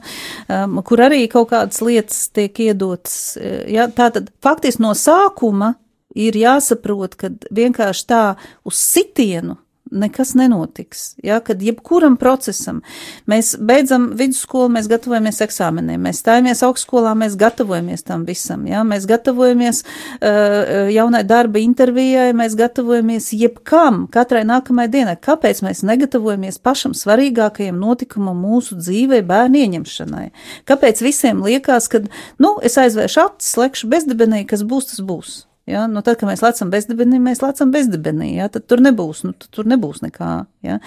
[0.63, 3.37] um, kur arī kaut kādas lietas tiek iedotas.
[3.69, 5.73] Ja, tātad faktiski no sākuma
[6.13, 8.23] ir jāsaprot, ka vienkārši tā
[8.69, 9.57] uz sitienu
[9.93, 11.03] nekas nenotiks.
[11.23, 12.81] Ja, kad jebkuram procesam
[13.29, 18.65] mēs beidzam vidusskolu, mēs gatavojamies eksāmeniem, mēs stājamies augstskolā, mēs gatavojamies tam visam.
[18.69, 25.15] Ja, mēs gatavojamies uh, jaunai darba intervijai, mēs gatavojamies jebkam, katrai nākamajai dienai.
[25.23, 30.27] Kāpēc mēs negatavojamies pašam svarīgākajam notikumam mūsu dzīvē, bērnu ieņemšanai?
[30.69, 32.03] Kāpēc visiem liekas, ka,
[32.43, 35.41] nu, es aizvēršu acis, lekšu bezdibenī, kas būs, tas būs.
[35.69, 35.85] Ja?
[35.87, 38.49] Nu, tad, kad mēs lecam bezdibenī, mēs lecam bezdibenī, ja?
[38.51, 40.31] tad tur nebūs, nu, tur nebūs nekā.
[40.63, 40.79] Ja?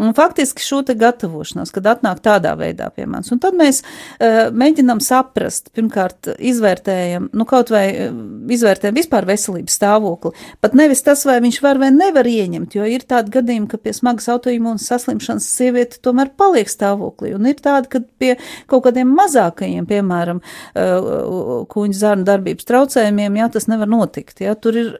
[0.00, 4.48] Un faktiski šo te gatavošanos, kad atnāk tādā veidā pie manis, un tad mēs uh,
[4.56, 8.16] mēģinam saprast, pirmkārt, izvērtējam, nu, kaut vai uh,
[8.56, 10.32] izvērtējam vispār veselības stāvokli,
[10.64, 13.94] pat nevis tas, vai viņš var vai nevar ieņemt, jo ir tādi gadījumi, ka pie
[13.96, 18.32] smagas autoimūnas saslimšanas sieviete tomēr paliek stāvoklī, un ir tādi, ka pie
[18.70, 24.40] kaut kādiem mazākajiem, piemēram, uh, kuņģa zarnu darbības traucējumiem, jā, tas nevar notikt.
[24.44, 24.56] Ja?
[24.56, 24.90] Tur ir,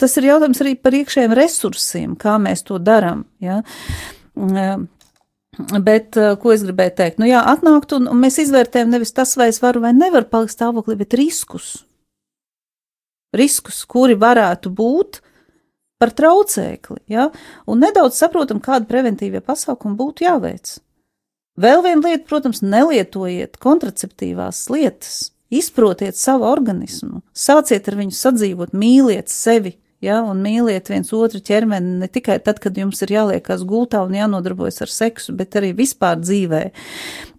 [0.00, 3.24] tas ir jautājums arī par iekšējiem resursiem, kā mēs to darām.
[3.42, 3.60] Ja?
[4.38, 4.86] Mm,
[5.86, 7.22] bet, eh, ko es gribēju teikt?
[7.22, 10.56] Nu, jā, atnākt un, un mēs izvērtējam nevis tas, vai es varu vai nevaru palikt
[10.56, 11.72] stāvoklī, bet riskus.
[13.36, 15.20] Riskus, kuri varētu būt
[16.00, 17.28] par traucēkli, ja?
[17.68, 20.78] un nedaudz saprotam, kāda preventīvie pasākumi būtu jāveic.
[21.60, 29.32] Vēl viena lieta, protams, nelietojiet kontraceptīvās lietas, Izprotiet savu organismu, sāciet ar viņu sadzīvot, mīliet
[29.32, 34.02] sevi, ja, un mīliet viens otru ķermeni ne tikai tad, kad jums ir jāliekas gultā
[34.06, 36.62] un jānodarbojas ar seksu, bet arī vispār dzīvē.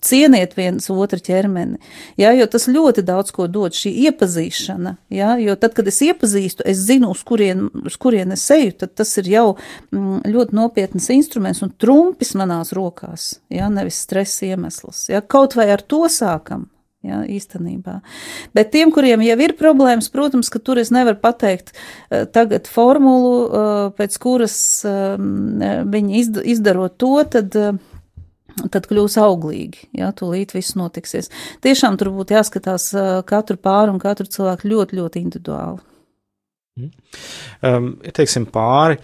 [0.02, 1.78] Cieniet viens otru ķermeni,
[2.19, 6.65] ja, jo tas ļoti daudz ko dod šī iepazīšana, ja, jo tad, kad es iepazīstu,
[6.65, 9.45] es zinu, uz kurien, uz kurien es eju, tad tas ir jau
[9.93, 15.69] mm, ļoti nopietnas instruments un trumpis manās rokās, ja, nevis stresa iemesls, ja, kaut vai
[15.69, 16.65] ar to sākam,
[17.02, 17.96] Jā, īstenībā.
[18.54, 23.32] Bet tiem, kuriem jau ir problēmas, protams, ka tur es nevaru pateikt uh, tagad formulu,
[23.42, 29.90] uh, pēc kuras uh, viņi izd izdarot to, tad, uh, tad kļūs auglīgi.
[29.98, 31.32] Jā, tūlīt viss notiksies.
[31.66, 32.92] Tiešām tur būtu jāskatās
[33.26, 35.82] katru pāru un katru cilvēku ļoti, ļoti individuāli.
[37.66, 39.02] Um, teiksim, pāri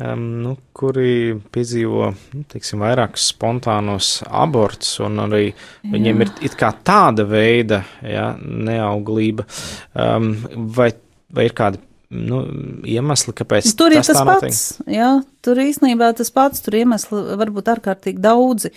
[0.00, 5.56] um, nu, kuri piedzīvo nu, teiksim, vairākus spontānos abortus, un arī Jā.
[5.94, 9.46] viņiem ir tāda veida ja, neauglība.
[9.94, 10.32] Um,
[10.76, 10.92] vai,
[11.34, 11.82] vai ir kādi
[12.14, 12.40] nu,
[12.88, 14.62] iemesli, kāpēc tur ir tas, tas pats.
[14.90, 15.10] Jā,
[15.44, 18.70] tur īstenībā tas pats, tur iemesli var būt ārkārtīgi daudzi.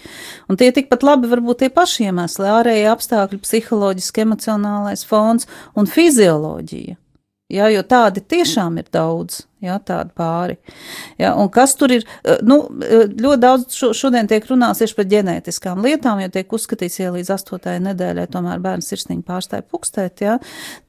[0.50, 5.86] Un tie tikpat labi var būt tie paši iemesli- ārēji apstākļi, psiholoģiski, emocionālais fons un
[5.86, 6.98] fizioloģija.
[7.48, 9.46] Jā, jo tādi tiešām ir daudz.
[9.58, 10.54] Jā, tādi pāri.
[11.17, 12.04] Jā, un kas tur ir?
[12.24, 16.52] eh, Nu, eh, ļoti daudz šo, šodien tiek runāts tieši par ģenētiskām lietām, jo tiek
[16.54, 20.36] uzskatīts, ja līdz astotajai nedēļai tomēr bērns sirsniņi pārstāja pukstēt, jā,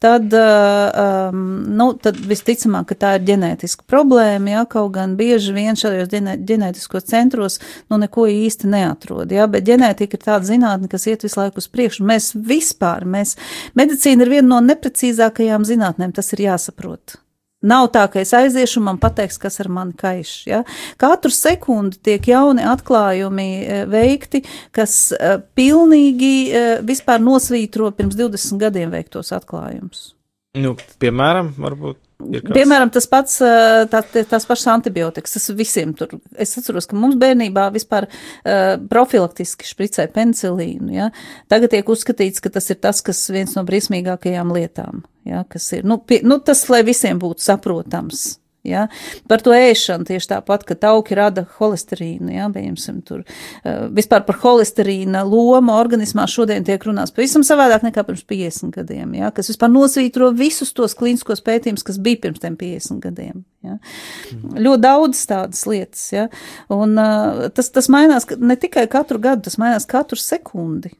[0.04, 5.78] tad, um, nu, tad visticamāk, ka tā ir ģenētiska problēma, jā, kaut gan bieži vien
[5.78, 7.56] šajos ģenē, ģenētiskos centros,
[7.88, 11.70] nu, neko īsti neatrod, jā, bet ģenētika ir tāda zinātne, kas iet visu laiku uz
[11.72, 12.04] priekšu.
[12.04, 13.38] Mēs vispār, mēs,
[13.74, 17.16] medicīna ir viena no neprecīzākajām zinātnēm, tas ir jāsaprot.
[17.58, 20.34] Nav tā, ka es aiziešu un man pateiks, kas ar mani kaiš.
[20.46, 20.60] Ja?
[21.00, 24.44] Katru sekundi tiek jauni atklājumi e, veikti,
[24.74, 30.12] kas e, pilnīgi e, vispār nosvītro pirms 20 gadiem veiktos atklājumus.
[30.58, 31.98] Nu, piemēram, varbūt.
[32.18, 36.16] Piemēram, tas pats, tā, tās pašas antibiotikas, tas visiem tur.
[36.34, 40.90] Es atceros, ka mums bērnībā vispār uh, profilaktiski špricēja penicilīnu.
[40.96, 41.12] Ja?
[41.52, 45.04] Tagad tiek uzskatīts, ka tas ir tas, kas viens no briesmīgākajām lietām.
[45.28, 45.44] Ja?
[45.48, 48.30] Kas ir, nu, pie, nu, tas, lai visiem būtu saprotams.
[48.66, 48.86] Ja?
[49.30, 52.48] Par to ēšanu tieši tāpat, ka tauki rada holesterīnu, ja?
[52.52, 58.26] Bijumsim, tur, uh, vispār par holesterīna lomu organismā šodien tiek runāts pavisam savādāk nekā pirms
[58.28, 59.32] 50 gadiem, ja?
[59.34, 63.42] kas vispār nosvītro visus tos klīniskos pētījumus, kas bija pirms tiem 50 gadiem.
[63.64, 63.78] Ja?
[64.34, 64.58] Mm.
[64.66, 66.28] Ļoti daudz tādas lietas, ja?
[66.74, 70.92] un uh, tas, tas mainās ne tikai katru gadu, tas mainās katru sekundi.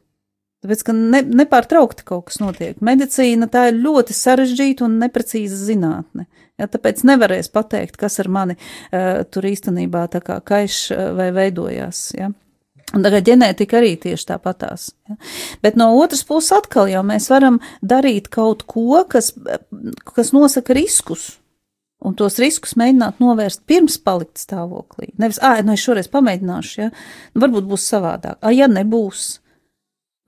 [0.59, 2.81] Tāpēc, ka ne, nepārtraukti kaut kas notiek.
[2.83, 6.27] Medicīna tā ir ļoti sarežģīta un neprecīza zinātne.
[6.59, 11.29] Ja, tāpēc nevarēs pateikt, kas ar mani uh, tur īstenībā tā kā kaiš uh, vai
[11.35, 12.09] veidojās.
[12.17, 12.33] Ja.
[12.89, 14.89] Un tagad ģenētika arī tieši tāpatās.
[15.09, 15.17] Ja.
[15.63, 19.61] Bet no otras puses atkal jau mēs varam darīt kaut ko, kas, eh,
[20.09, 21.35] kas nosaka riskus.
[22.03, 25.11] Un tos riskus mēģināt novērst pirms palikt stāvoklī.
[25.19, 26.89] Nevis, ah, nu es šoreiz pamēģināšu, ja,
[27.35, 28.39] nu, varbūt būs savādāk.
[28.41, 29.41] Ah, ja nebūs,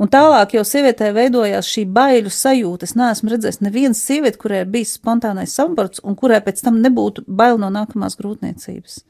[0.01, 2.87] Un tālāk jau sievietē veidojās šī baiļu sajūta.
[2.87, 7.27] Es neesmu redzējis nevienu sievieti, kurai ir bijis spontānais saborts un kurai pēc tam nebūtu
[7.27, 9.03] bail no nākamās grūtniecības.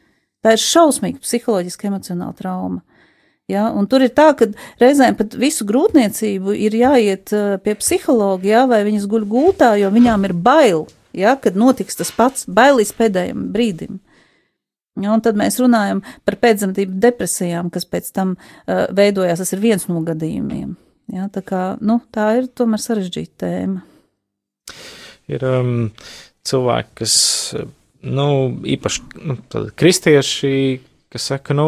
[0.44, 2.82] Tā ir šausmīga psiholoģiska emocionāla trauma.
[3.52, 4.50] Ja, un tur ir tā, ka
[4.82, 9.90] reizēm pat visu grūtniecību ir jāiet uh, pie psihologa, ja, vai viņas guļ gultā, jo
[9.92, 14.00] viņām ir bail, ja, kad notiks tas pats, bail līdz pēdējiem brīdim.
[15.00, 19.40] Ja, un tad mēs runājam par pēcdzemdību depresijām, kas pēc tam uh, veidojās.
[19.40, 20.76] Tas ir viens no gadījumiem.
[21.12, 23.82] Ja, tā, kā, nu, tā ir tomēr sarežģīta tēma.
[25.32, 25.74] Ir um,
[26.48, 27.16] cilvēki, kas,
[28.06, 28.28] nu,
[28.76, 29.38] īpaši nu,
[29.80, 30.54] kristieši,
[31.12, 31.68] kas saka, nu,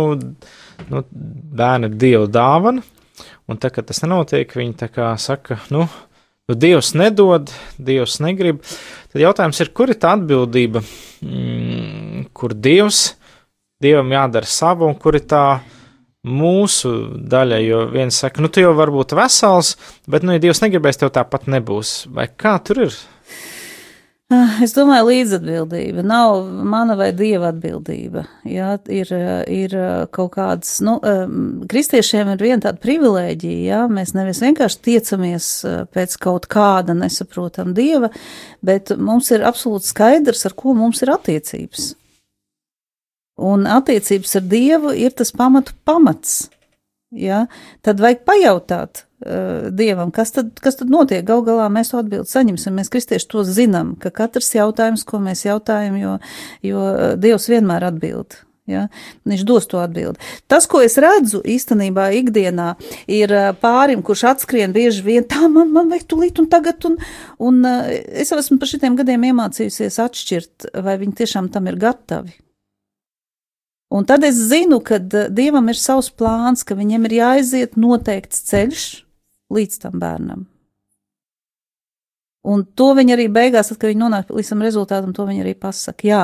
[0.90, 2.84] nu, bērni ir dieva dāvana,
[3.50, 5.86] un tā, kad tas nenotiek, viņi tā kā saka, nu,
[6.50, 8.64] nu, dievs nedod, dievs negrib.
[9.12, 10.84] Tad jautājums ir, kur ir tā atbildība,
[11.26, 13.06] mm, kur dievs,
[13.84, 15.46] dievam jādara savu, un kur ir tā
[16.24, 16.94] mūsu
[17.30, 19.76] daļa, jo viens saka, nu, tu jau vari būt vesels,
[20.08, 22.04] bet, nu, ja dievs negribēs, tev tāpat nebūs.
[22.14, 23.02] Vai kā tur ir?
[24.34, 28.24] Ah, Es domāju, līdzatbildība nav mana vai dieva atbildība.
[28.48, 29.12] Jā, ir,
[29.52, 29.76] ir
[30.16, 30.96] kaut kādas, nu,
[31.70, 37.76] kristiešiem ir viena tāda privilēģija, jā, mēs nevis vienkārši tiecamies uh, pēc kaut kāda nesaprotam
[37.78, 38.10] dieva,
[38.66, 41.92] bet mums ir absolūti skaidrs, ar ko mums ir attiecības.
[43.42, 46.44] Un attiecības ar dievu ir tas pamatu pamats.
[47.14, 47.48] Ja?
[47.86, 51.26] Tad vajag pajautāt uh, dievam, kas tad, kas tad notiek.
[51.26, 52.78] Gal galā mēs to atbildi saņemsim.
[52.78, 56.18] Mēs kristieši to zinām, ka katrs jautājums, ko mēs jautājam, jo,
[56.66, 58.38] jo uh, dievs vienmēr atbild.
[58.70, 58.86] Ja?
[59.28, 60.22] Viņš dos to atbildi.
[60.48, 62.70] Tas, ko es redzu īstenībā ikdienā,
[63.10, 67.02] ir uh, pārim, kurš atskrien bieži vien, tā man, man vajag tulīt un tagad, un,
[67.42, 72.38] un es jau esmu par šitiem gadiem iemācījusies atšķirt, vai viņi tiešām tam ir gatavi.
[73.94, 78.42] Un tad es zinu, ka uh, dievam ir savs plāns, ka viņam ir jāaiziet noteikts
[78.50, 78.88] ceļš
[79.54, 80.48] līdz tam bērnam.
[82.44, 85.54] Un to viņi arī beigās, tad, kad viņi nonāk līdz tam rezultātam, to viņi arī
[85.56, 86.08] pasaka.
[86.08, 86.24] Jā,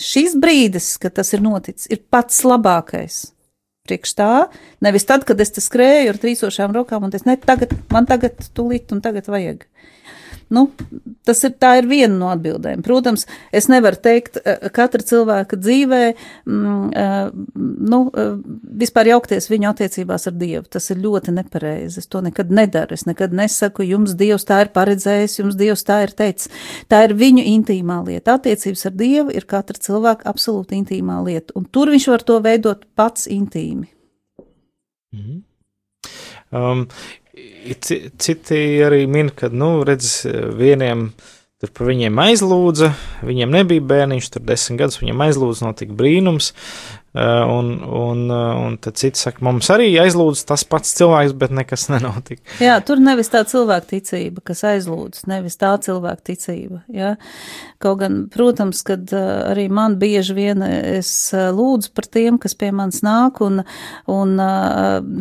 [0.00, 3.28] šis brīdis, kad tas ir noticis, ir pats labākais.
[3.86, 4.32] Priekš tā,
[4.82, 8.38] nevis tad, kad es te skrēju ar trīsošām rokām un es ne tagad, man tagad
[8.54, 9.64] tūlīt un tagad vajag.
[10.52, 10.66] Nu,
[11.24, 12.82] tas ir, ir viena no atbildēm.
[12.84, 13.24] Protams,
[13.56, 16.00] es nevaru teikt, eh, katra cilvēka dzīvē,
[16.44, 17.30] mm, eh,
[17.92, 18.34] nu, eh,
[18.82, 20.68] vispār jaukties viņu attiecībās ar Dievu.
[20.68, 21.98] Tas ir ļoti nepareizi.
[21.98, 22.92] Es to nekad nedaru.
[22.92, 26.52] Es nekad nesaku, jums Dievs tā ir paredzējis, jums Dievs tā ir teicis.
[26.90, 28.36] Tā ir viņu intīmā lieta.
[28.36, 32.84] Attiecības ar Dievu ir katra cilvēka absolūti intīmā lieta, un tur viņš var to veidot
[32.94, 33.88] pats intīmi.
[36.52, 37.21] Um, ci-
[37.82, 40.22] citi arī min, ka, nu, redz,
[40.58, 41.10] vieniem
[41.62, 42.90] tur par viņiem aizlūdza,
[43.24, 46.50] viņiem nebija bērniņš, tur desmit gadus viņiem aizlūdza, notika brīnums.
[47.12, 51.50] Uh, un, un, uh, un tad citi saka, mums arī aizlūdz tas pats cilvēks, bet
[51.52, 52.40] nekas nenotika.
[52.56, 56.80] Jā, tur nevis tā cilvēka ticība, kas aizlūdz, nevis tā cilvēka ticība.
[56.88, 57.10] Jā.
[57.84, 62.70] Kaut gan, protams, kad uh, arī man bieži vien es lūdzu par tiem, kas pie
[62.72, 63.60] manis nāk, un,
[64.08, 64.32] un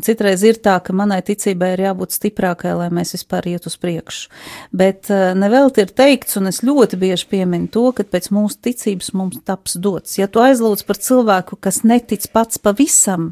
[0.07, 4.31] citreiz ir tā, ka manai ticībai ir jābūt stiprākai, lai mēs vispār iet uz priekšu.
[4.71, 9.43] Bet nevelti ir teikts, un es ļoti bieži pieminu to, ka pēc mūsu ticības mums
[9.43, 10.15] taps dots.
[10.21, 13.31] Ja tu aizlūdz par cilvēku, kas netic pats pavisam,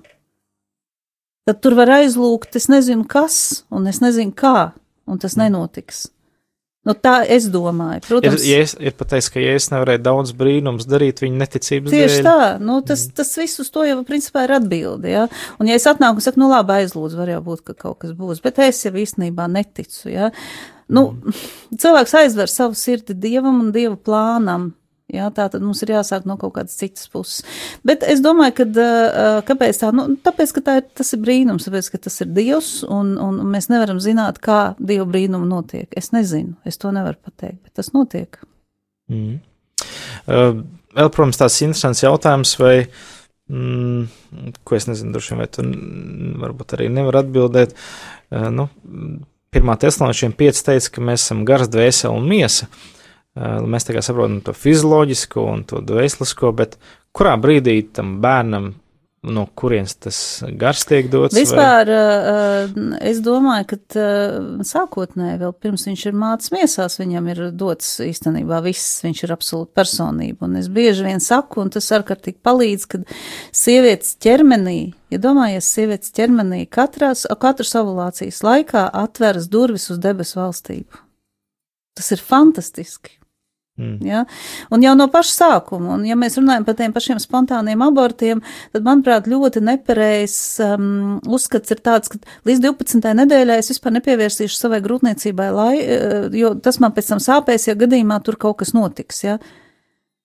[1.50, 4.72] tad tur var aizlūgt, es nezinu kas, un es nezinu kā,
[5.10, 6.08] un tas nenotiks.
[6.88, 8.02] Nu, tā es domāju.
[8.08, 11.92] Protams, Ir, ja es, ir pateicis, ka ja es nevarēju daudz brīnums darīt viņa neticības
[11.92, 15.12] Tieši dēļ, tā, nu, tas, tas viss uz to jau principā ir atbildi.
[15.12, 15.26] Ja?
[15.60, 18.16] Un, ja es atnāku un saku, nu, labi, aizlūdzu, var jau būt, ka kaut kas
[18.18, 20.08] būs, bet es jau īstenībā neticu.
[20.10, 20.32] Ja?
[20.88, 21.10] Nu,
[21.84, 24.72] cilvēks aizver savu sirdi dievam un dieva plānam.
[25.10, 27.42] Jā, tā tad mums ir jāsāk no kaut kādas citas puses.
[27.88, 29.90] Bet es domāju, ka uh, kāpēc tā?
[29.96, 33.40] Nu, tāpēc, ka tā ir, tas ir brīnums, tāpēc, ka tas ir Dievs, un, un
[33.50, 35.88] mēs nevaram zināt, kā Dieva brīnumi notiek.
[35.98, 38.38] Es nezinu, es to nevaru pateikt, bet tas notiek.
[39.10, 39.40] Mm.
[40.30, 40.62] Uh,
[40.94, 42.76] vēl, protams, tāds interesants jautājums, vai,
[43.50, 45.66] mm, ko es nezinu, droši vien, vai tu
[46.46, 47.74] varbūt arī nevar atbildēt.
[48.30, 48.70] Uh, nu,
[49.50, 52.70] pirmā teslāņšiem 5 teica, ka mēs esam gars, dvēsele un miesa.
[52.70, 52.96] Uh,
[53.40, 56.78] mēs tā kā saprotam to fizioloģisko un to dvēselisko, bet
[57.16, 58.74] kurā brīdī tam bērnam,
[59.20, 60.18] no kurienes tas
[60.56, 61.36] gars tiek dots?
[61.36, 64.04] vai- Vispār uh, es domāju, ka
[64.64, 69.76] sākotnēji vēl pirms viņš ir mācis miesās, viņam ir dots īstenībā viss, viņš ir absolūti
[69.76, 70.48] personība.
[70.48, 73.12] Un es bieži vien saku, un tas ārkārtīgi palīdz, kad
[73.52, 74.78] sievietes ķermenī,
[75.12, 81.04] ja domājies, sievietes ķermenī katrās, katras ovulācijas laikā atveras durvis uz debesu valstību.
[82.00, 83.19] Tas ir fantastiski.
[83.80, 84.00] Mm.
[84.04, 84.26] Ja?
[84.74, 88.42] Un jau no paša sākuma, un ja mēs runājam par tiem pašiem spontāniem abortiem,
[88.74, 93.14] tad, manuprāt, ļoti nepareizs um, uzskats ir tāds, ka līdz 12.
[93.22, 97.80] nedēļai es vispār nepievērsīšu savai grūtniecībai, lai, eh, jo tas man pēc tam sāpēs, ja
[97.80, 99.24] gadījumā tur kaut kas notiks.
[99.24, 99.40] Ja?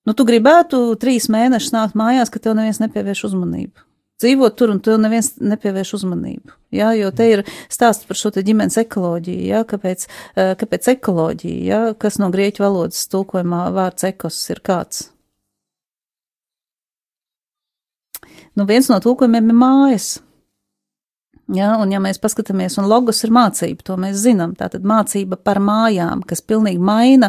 [0.04, 3.86] Nu, tu gribētu trīs mēnešus nākt mājās, ka tev neviens nepievērš uzmanību.
[4.22, 6.52] Dzīvot tur, un tev neviens nepievērš uzmanību.
[6.74, 11.80] Jā, jo te ir stāsts par šo ģimenes ekoloģiju, jā, kāpēc, eh, kāpēc ekoloģija, jā,
[11.98, 15.08] kas no grieķu valodas tulkojumā vārds ekos ir kāds.
[18.54, 20.20] Nu, viens no tulkojumiem ir mājas.
[21.52, 25.58] Ja, un ja mēs paskatāmies, un logos ir mācība, to mēs zinām, tātad mācība par
[25.60, 27.28] mājām, kas pilnīgi maina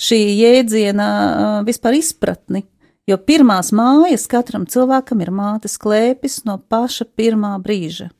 [0.00, 2.62] šī jēdziena ā, vispār izpratni,
[3.10, 8.10] jo pirmās mājas katram cilvēkam ir mātes klēpis no paša pirmā brīža,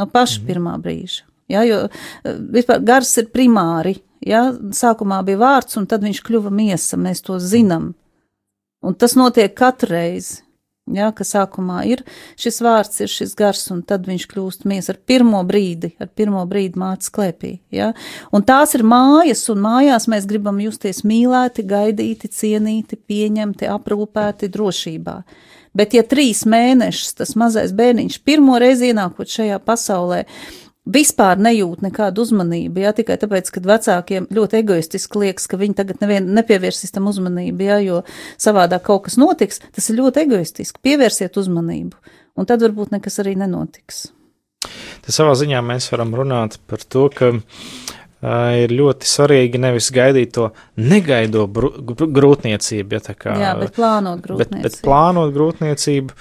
[0.00, 5.78] no paša pirmā brīža, ja, jo ā, vispār gars ir primāri, ja, sākumā bija vārds,
[5.80, 7.92] un tad viņš kļuva miesa, mēs to zinām,
[8.84, 10.40] un tas notiek katru reizi.
[10.90, 12.02] Jā, ka sākumā ir
[12.40, 16.42] šis vārds, ir šis gars, un tad viņš kļūst mies ar pirmo brīdi, ar pirmo
[16.50, 17.56] brīdi mātes klēpī.
[17.74, 17.92] Jā.
[18.34, 25.20] Un tās ir mājas, un mājās mēs gribam justies mīlēti, gaidīti, cienīti, pieņemti, aprūpēti drošībā.
[25.76, 30.24] Bet ja trīs mēnešus tas mazais bērniņš pirmo reizi ienākot šajā pasaulē,
[30.94, 36.02] vispār nejūt nekādu uzmanību, jā, tikai tāpēc, ka vecākiem ļoti egoistiski liekas, ka viņi tagad
[36.04, 38.00] nevien nepievērsīs tam uzmanību, jā, jo
[38.40, 40.82] savādāk kaut kas notiks, tas ir ļoti egoistiski.
[40.86, 44.08] Pievērsiet uzmanību, un tad varbūt nekas arī nenotiks.
[45.06, 47.32] Tad savā ziņā mēs varam runāt par to, ka
[48.60, 53.38] ir ļoti svarīgi nevis gaidīt to negaido grūtniecību, ja tā kā.
[53.40, 54.84] jā, bet plānot bet, bet grūtniecību.
[54.84, 56.20] plānot grūtniecību,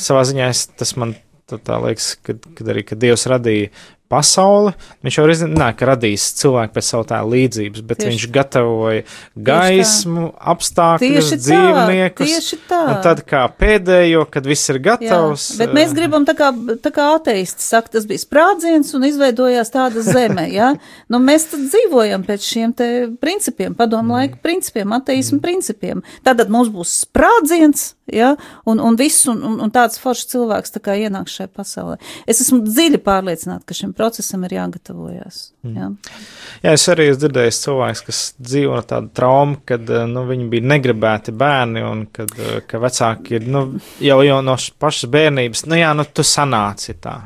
[0.00, 1.12] savā ziņā es, tas man
[1.50, 3.68] tā, tā liekas, kad, kad arī, kad Dievs radīja
[4.12, 4.72] pasauli,
[5.04, 9.02] viņš jau zināja, ka radīs cilvēku pēc savu tā līdzības, bet Tieši viņš gatavoja
[9.48, 12.30] gaismu, apstākļus, Tieši tā, dzīvniekus.
[12.30, 12.80] tieši tā.
[12.92, 15.48] Un tad kā pēdējo, kad viss ir Jā, gatavs.
[15.60, 19.72] bet mēs uh, gribam tā kā, tā kā ateisti saka, tas bija sprādziens un izveidojās
[19.74, 20.74] tāda zeme, jā.
[21.12, 22.86] Nu, mēs tad dzīvojam pēc šiem te
[23.22, 26.02] principiem, padomu laiku principiem, ateismu principiem.
[26.26, 28.32] Tātad mums būs sprādziens, jā,
[28.66, 31.96] un, un viss, un, un, un tāds foršs cilvēks tā kā ienāks šajā pasaulē.
[32.28, 35.90] Es esmu dziļi pārliecināta, ka šim procesam ir jāgatavojas, jā.
[36.62, 40.48] Jā, es arī esmu dzirdējis cilvēks, kas dzīvo ar tādu traumu, kad eh, nu, viņi
[40.52, 43.64] bija negribēti bērni, un kad, eh, ka vecāki ir nu,
[44.02, 47.16] jau, jau no pašas bērnības, nu jā, nu tu sanāci tā.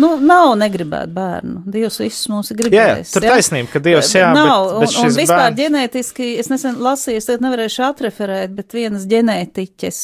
[0.00, 1.62] Nu, nav negribēt bērnu.
[1.72, 3.12] Dievs visus mūs ir Jā, jā, gribējis.
[3.14, 3.34] tur jā.
[3.36, 5.60] taisnība, ka Dievs jā, nav, bet, bet un, un vispār bērns.
[5.60, 10.00] ģenētiski, es nesen lasīju, es tagad nevarēšu atreferēt, bet vienas ģenētiķes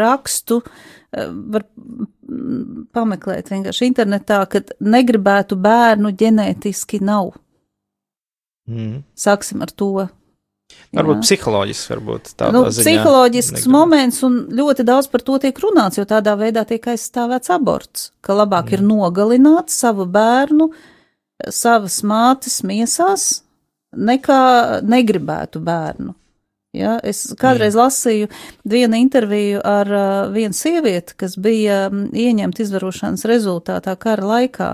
[0.00, 1.66] rakstu eh, var
[2.94, 7.34] pameklēt vienkārši internetā, ka negribētu bērnu ģenētiski nav.
[8.70, 9.02] Mm.
[9.18, 10.08] Sāksim ar to.
[10.94, 11.24] Varbūt Jā.
[11.26, 13.72] psiholoģisks, varbūt tādā nu, psiholoģisks negribu.
[13.74, 18.36] moments, un ļoti daudz par to tiek runāts, jo tādā veidā tiek aizstāvēts aborts, ka
[18.38, 18.76] labāk mm.
[18.76, 20.70] ir nogalināt savu bērnu,
[21.52, 23.42] savas mātes miesās,
[23.94, 24.40] nekā
[24.86, 26.14] negribētu bērnu.
[26.74, 28.26] Ja, es kādreiz lasīju
[28.66, 34.70] vienu interviju ar uh, vienu sievieti, kas bija um, ieņemta izvarošanas rezultātā kara laikā,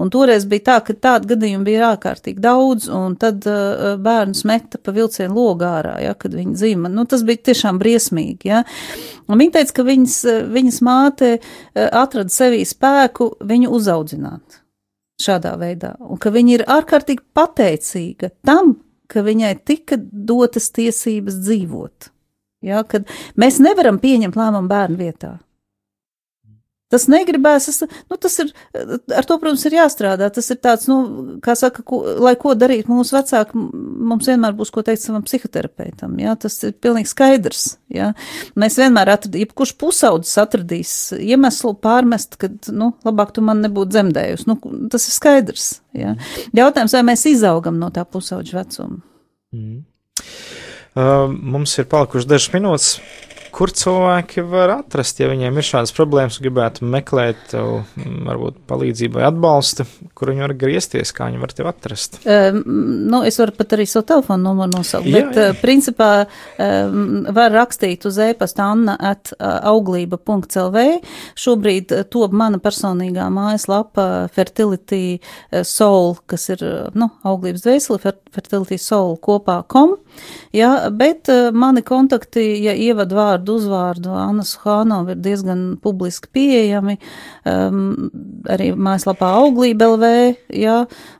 [0.00, 4.80] un toreiz bija tā, ka tādu gadījumu bija ārkārtīgi daudz, un tad uh, bērnus meta
[4.80, 6.92] pa vilcienu logārā, ja, kad viņi dzīva.
[6.92, 8.62] Nu, tas bija tiešām briesmīgi, ja.
[9.28, 10.16] Un viņa teica, ka viņas,
[10.56, 11.44] viņas māte uh,
[11.90, 14.62] atrada sevī spēku viņu uzaudzināt
[15.22, 18.78] šādā veidā, un ka viņa ir ārkārtīgi pateicīga tam,
[19.12, 22.10] ka viņai tika dotas tiesības dzīvot.
[22.62, 25.32] Ja, kad mēs nevaram pieņemt lēmumu bērnu vietā.
[26.92, 27.80] Tas negribēs, es,
[28.10, 30.28] nu, tas ir, ar to, protams, ir jāstrādā.
[30.34, 33.56] Tas ir tāds, nu, kā saka, ko, lai ko darīt mūsu vecāki,
[34.12, 38.10] mums vienmēr būs ko teikt savam psihoterapeitam, jā, tas ir pilnīgi skaidrs, jā.
[38.60, 44.48] Mēs vienmēr atradīsim, jebkurš pusaudzis atradīs iemeslu pārmest, ka, nu, labāk tu man nebūtu dzemdējusi,
[44.50, 44.58] nu,
[44.92, 46.16] tas ir skaidrs, jā.
[46.56, 49.00] Jautājums, vai mēs izaugam no tā pusaudža vecuma?
[49.56, 49.82] Mm.
[50.92, 52.96] Uh, mums ir palikušas dažas minūtes.
[53.52, 59.26] Kur cilvēki var atrast, ja viņiem ir šādas problēmas, gribētu meklēt, mm, varbūt palīdzību vai
[59.28, 59.84] atbalstu,
[60.16, 62.16] kur viņi var griezties, kā viņi var tevi atrast?
[62.24, 62.62] Um,
[63.12, 65.50] nu, es varu pat arī savu telefonu numuru nosaukt, Jā, bet, jā.
[65.50, 66.08] uh, principā,
[66.56, 70.86] um, var rakstīt uz e-pasta anna at uh, auglība.lv.
[71.44, 75.18] Šobrīd uh, top mana personīgā mājaslapa Fertility
[75.68, 76.64] Soul, kas ir,
[76.96, 79.98] nu, auglības dvēseli, fer, Fertility Soul kopā kom.
[80.56, 86.98] Jā, bet mani kontakti, ja ievad vārdu, uzvārdu Anna Suhānova ir diezgan publiski pieejami,
[87.48, 88.10] um,
[88.52, 90.10] arī mājaslapā auglība LV,
[90.62, 90.76] jā,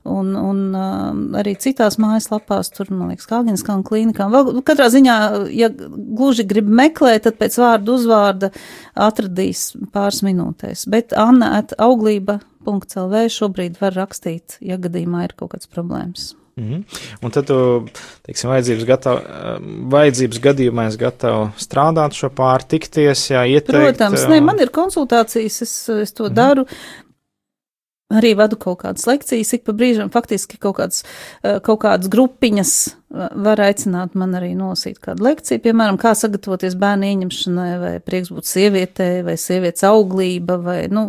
[0.09, 4.35] un, un um, arī citās mājaslapās, tur, man liekas, Kāginskan klīnikām.
[4.35, 5.17] Vēl, katrā ziņā,
[5.57, 8.53] ja gluži grib meklēt, tad pēc vārdu uzvārda
[8.99, 10.87] atradīs pāris minūtēs.
[10.93, 16.33] Bet Anna at auglība.lv šobrīd var rakstīt, ja gadījumā ir kaut kāds problēmas.
[16.63, 17.01] -hmm.
[17.23, 17.87] Un tad, tu,
[18.27, 19.21] teiksim, vajadzības, gatav,
[19.93, 23.79] vajadzības gadījumā es gatavu strādāt šo pāri, tikties, jā, ieteikt.
[23.79, 26.35] Protams, ne, man ir konsultācijas, es, es to -hmm.
[26.35, 26.67] daru.
[28.13, 31.05] Arī vadu kaut kādas lekcijas, ik pa brīžam faktiski kaut kādas,
[31.65, 32.75] kaut kādas grupiņas
[33.13, 38.49] var aicināt man arī nosīt kādu lekciju, piemēram, kā sagatavoties bērnu ieņemšanai, vai prieks būt
[38.49, 41.05] sievietei, vai sievietes auglība, vai, nu,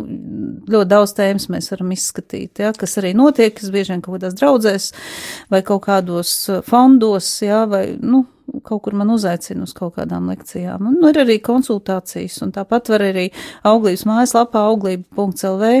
[0.68, 4.36] ļoti daudz tēmas mēs varam izskatīt, ja, kas arī notiek, kas bieži vien kaut kādās
[4.40, 4.90] draudzēs,
[5.52, 6.36] vai kaut kādos
[6.68, 8.26] fondos, ja, vai, nu,
[8.64, 10.84] kaut kur man uzaicina uz kaut kādām lekcijām.
[10.90, 13.30] Un nu, ir arī konsultācijas, un tāpat var arī
[13.64, 15.72] auglības mājaslapā auglība.lv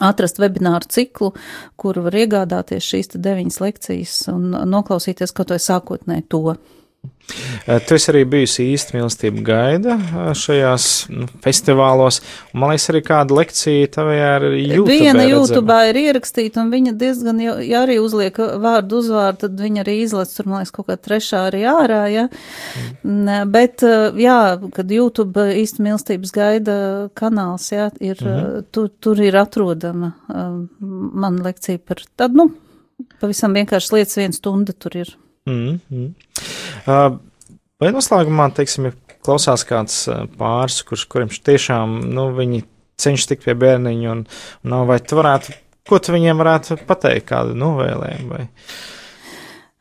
[0.00, 1.32] atrast webināru ciklu,
[1.80, 6.56] kuru var iegādāties šīs deviņas lekcijas un noklausīties kaut vai sākotnē to.
[7.88, 9.96] Tu esi arī bijusi īsta mīlestība gaida
[10.38, 12.20] šajās nu, festivālos,
[12.54, 14.92] man liekas, arī kāda lekcija tavajā ir YouTube.
[14.92, 19.82] Viena YouTube ir ierakstīta, un viņa diezgan, ja, ja arī uzliek vārdu uzvārdu, tad viņa
[19.82, 22.26] arī izlec, tur, man liekas, kaut kā trešā arī ārā, ja.
[23.02, 23.50] Mm.
[23.50, 23.82] Bet,
[24.22, 24.38] jā,
[24.78, 26.78] kad YouTube īsta mīlestības gaida
[27.18, 28.70] kanāls, jā, ir, mm -hmm.
[28.70, 30.14] tur, tur ir atrodama
[30.86, 35.16] man lekcija par tādu, nu, pavisam vienkārši lietas, viena stunda tur ir.
[35.46, 36.08] Mm -hmm.
[36.86, 37.18] uh,
[37.80, 38.92] vai noslēgumā, teiksim, ja
[39.26, 40.06] klausās kāds
[40.38, 42.64] pāris, kurš, kuriem tiešām, nu, viņi
[43.00, 44.26] cenšas tikt pie bērniņa un,
[44.64, 45.54] un nav, vai tu varētu,
[45.88, 48.46] ko tu viņiem varētu pateikt, kādu novēlējumu vai,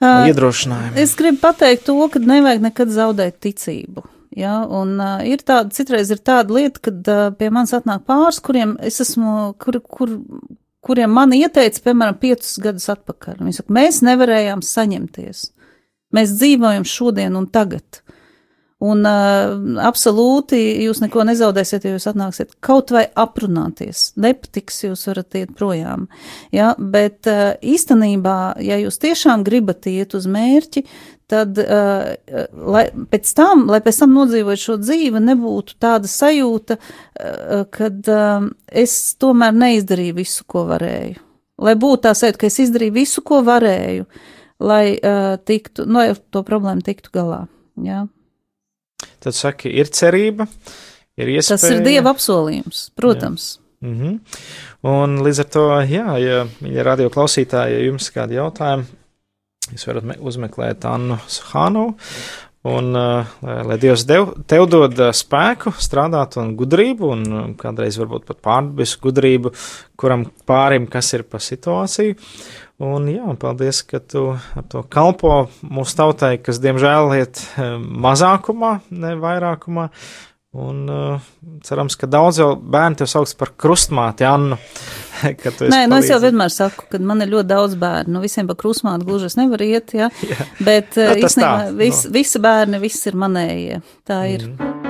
[0.01, 0.97] vai iedrošinājumu?
[1.01, 4.05] Es gribu pateikt to, ka nevajag nekad zaudēt ticību.
[4.35, 8.41] Ja, un uh, ir tāda, citreiz ir tāda lieta, kad uh, pie manis atnāk pāris,
[8.43, 10.11] kuriem es esmu, kur, kur,
[10.83, 13.39] kuriem man ieteica, piemēram, piecus gadus atpakaļ.
[13.39, 15.45] Viņi saka, mēs nevarējām saņemties.
[16.15, 18.01] Mēs dzīvojam šodien un tagad.
[18.83, 19.53] Un uh,
[19.87, 24.09] absolūti jūs neko nezaudēsiet, ja jūs atnāksiet kaut vai aprunāties.
[24.19, 26.09] Nepatiks, jūs varat iet projām.
[26.51, 26.73] Ja?
[26.77, 30.83] Bet uh, īstenībā, ja jūs tiešām gribat iet uz mērķi,
[31.31, 32.43] tad, uh,
[32.75, 32.83] lai
[33.15, 38.99] pēc tam, lai pēc tam nodzīvot šo dzīvi, nebūtu tāda sajūta, uh, kad uh, es
[39.23, 41.23] tomēr neizdarīju visu, ko varēju.
[41.63, 44.03] Lai būtu tā sajūta, ka es izdarīju visu, ko varēju,
[44.59, 47.45] lai uh, tiktu, no, nu, to problēmu tiktu galā.
[47.83, 48.05] Ja?
[49.23, 50.47] Tad saki, ir cerība,
[51.19, 51.57] ir iespēja.
[51.57, 53.55] Tas ir Dieva apsolījums, protams.
[53.55, 53.61] Jā.
[53.85, 54.19] Mm -hmm.
[54.81, 58.85] Un līdz ar to, jā, ja, ja radio klausītāji, ja jums ir kādi jautājumi,
[59.73, 61.17] jūs varat uzmeklēt Annu
[61.51, 61.95] Hānovu.
[62.65, 68.39] Un lai, lai Dievs dev, tev dod spēku strādāt un gudrību, un kādreiz varbūt pat
[68.41, 69.51] pārdabisku gudrību,
[69.95, 72.15] kuram pārim, kas ir pa situāciju.
[72.83, 78.79] Un jā, paldies, ka tu ar to kalpo mūsu tautai, kas diemžēl iet eh, mazākumā,
[78.91, 79.89] ne vairākumā.
[80.55, 81.23] Un uh,
[81.67, 84.55] cerams, ka daudz jau bērni tev sauc par krustmāti, Annu.
[85.25, 88.15] Nē, nu es jau vienmēr saku, ka man ir ļoti daudz bērnu.
[88.15, 90.07] Nu, visiem pa krustmāti gluži es nevaru iet, ja?
[90.31, 90.47] jā.
[90.63, 92.15] Bet uh, īstenībā vis, no.
[92.15, 93.83] visi bērni, viss ir manējie.
[94.07, 94.47] Tā ir.
[94.53, 94.84] Mm.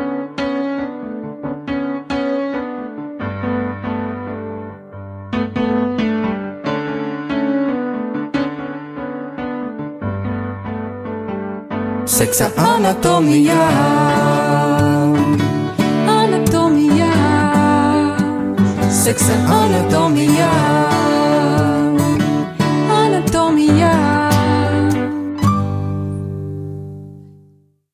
[12.16, 13.68] se anatomia
[16.08, 17.12] Anatomia
[18.90, 19.14] Se
[19.50, 20.55] anatomia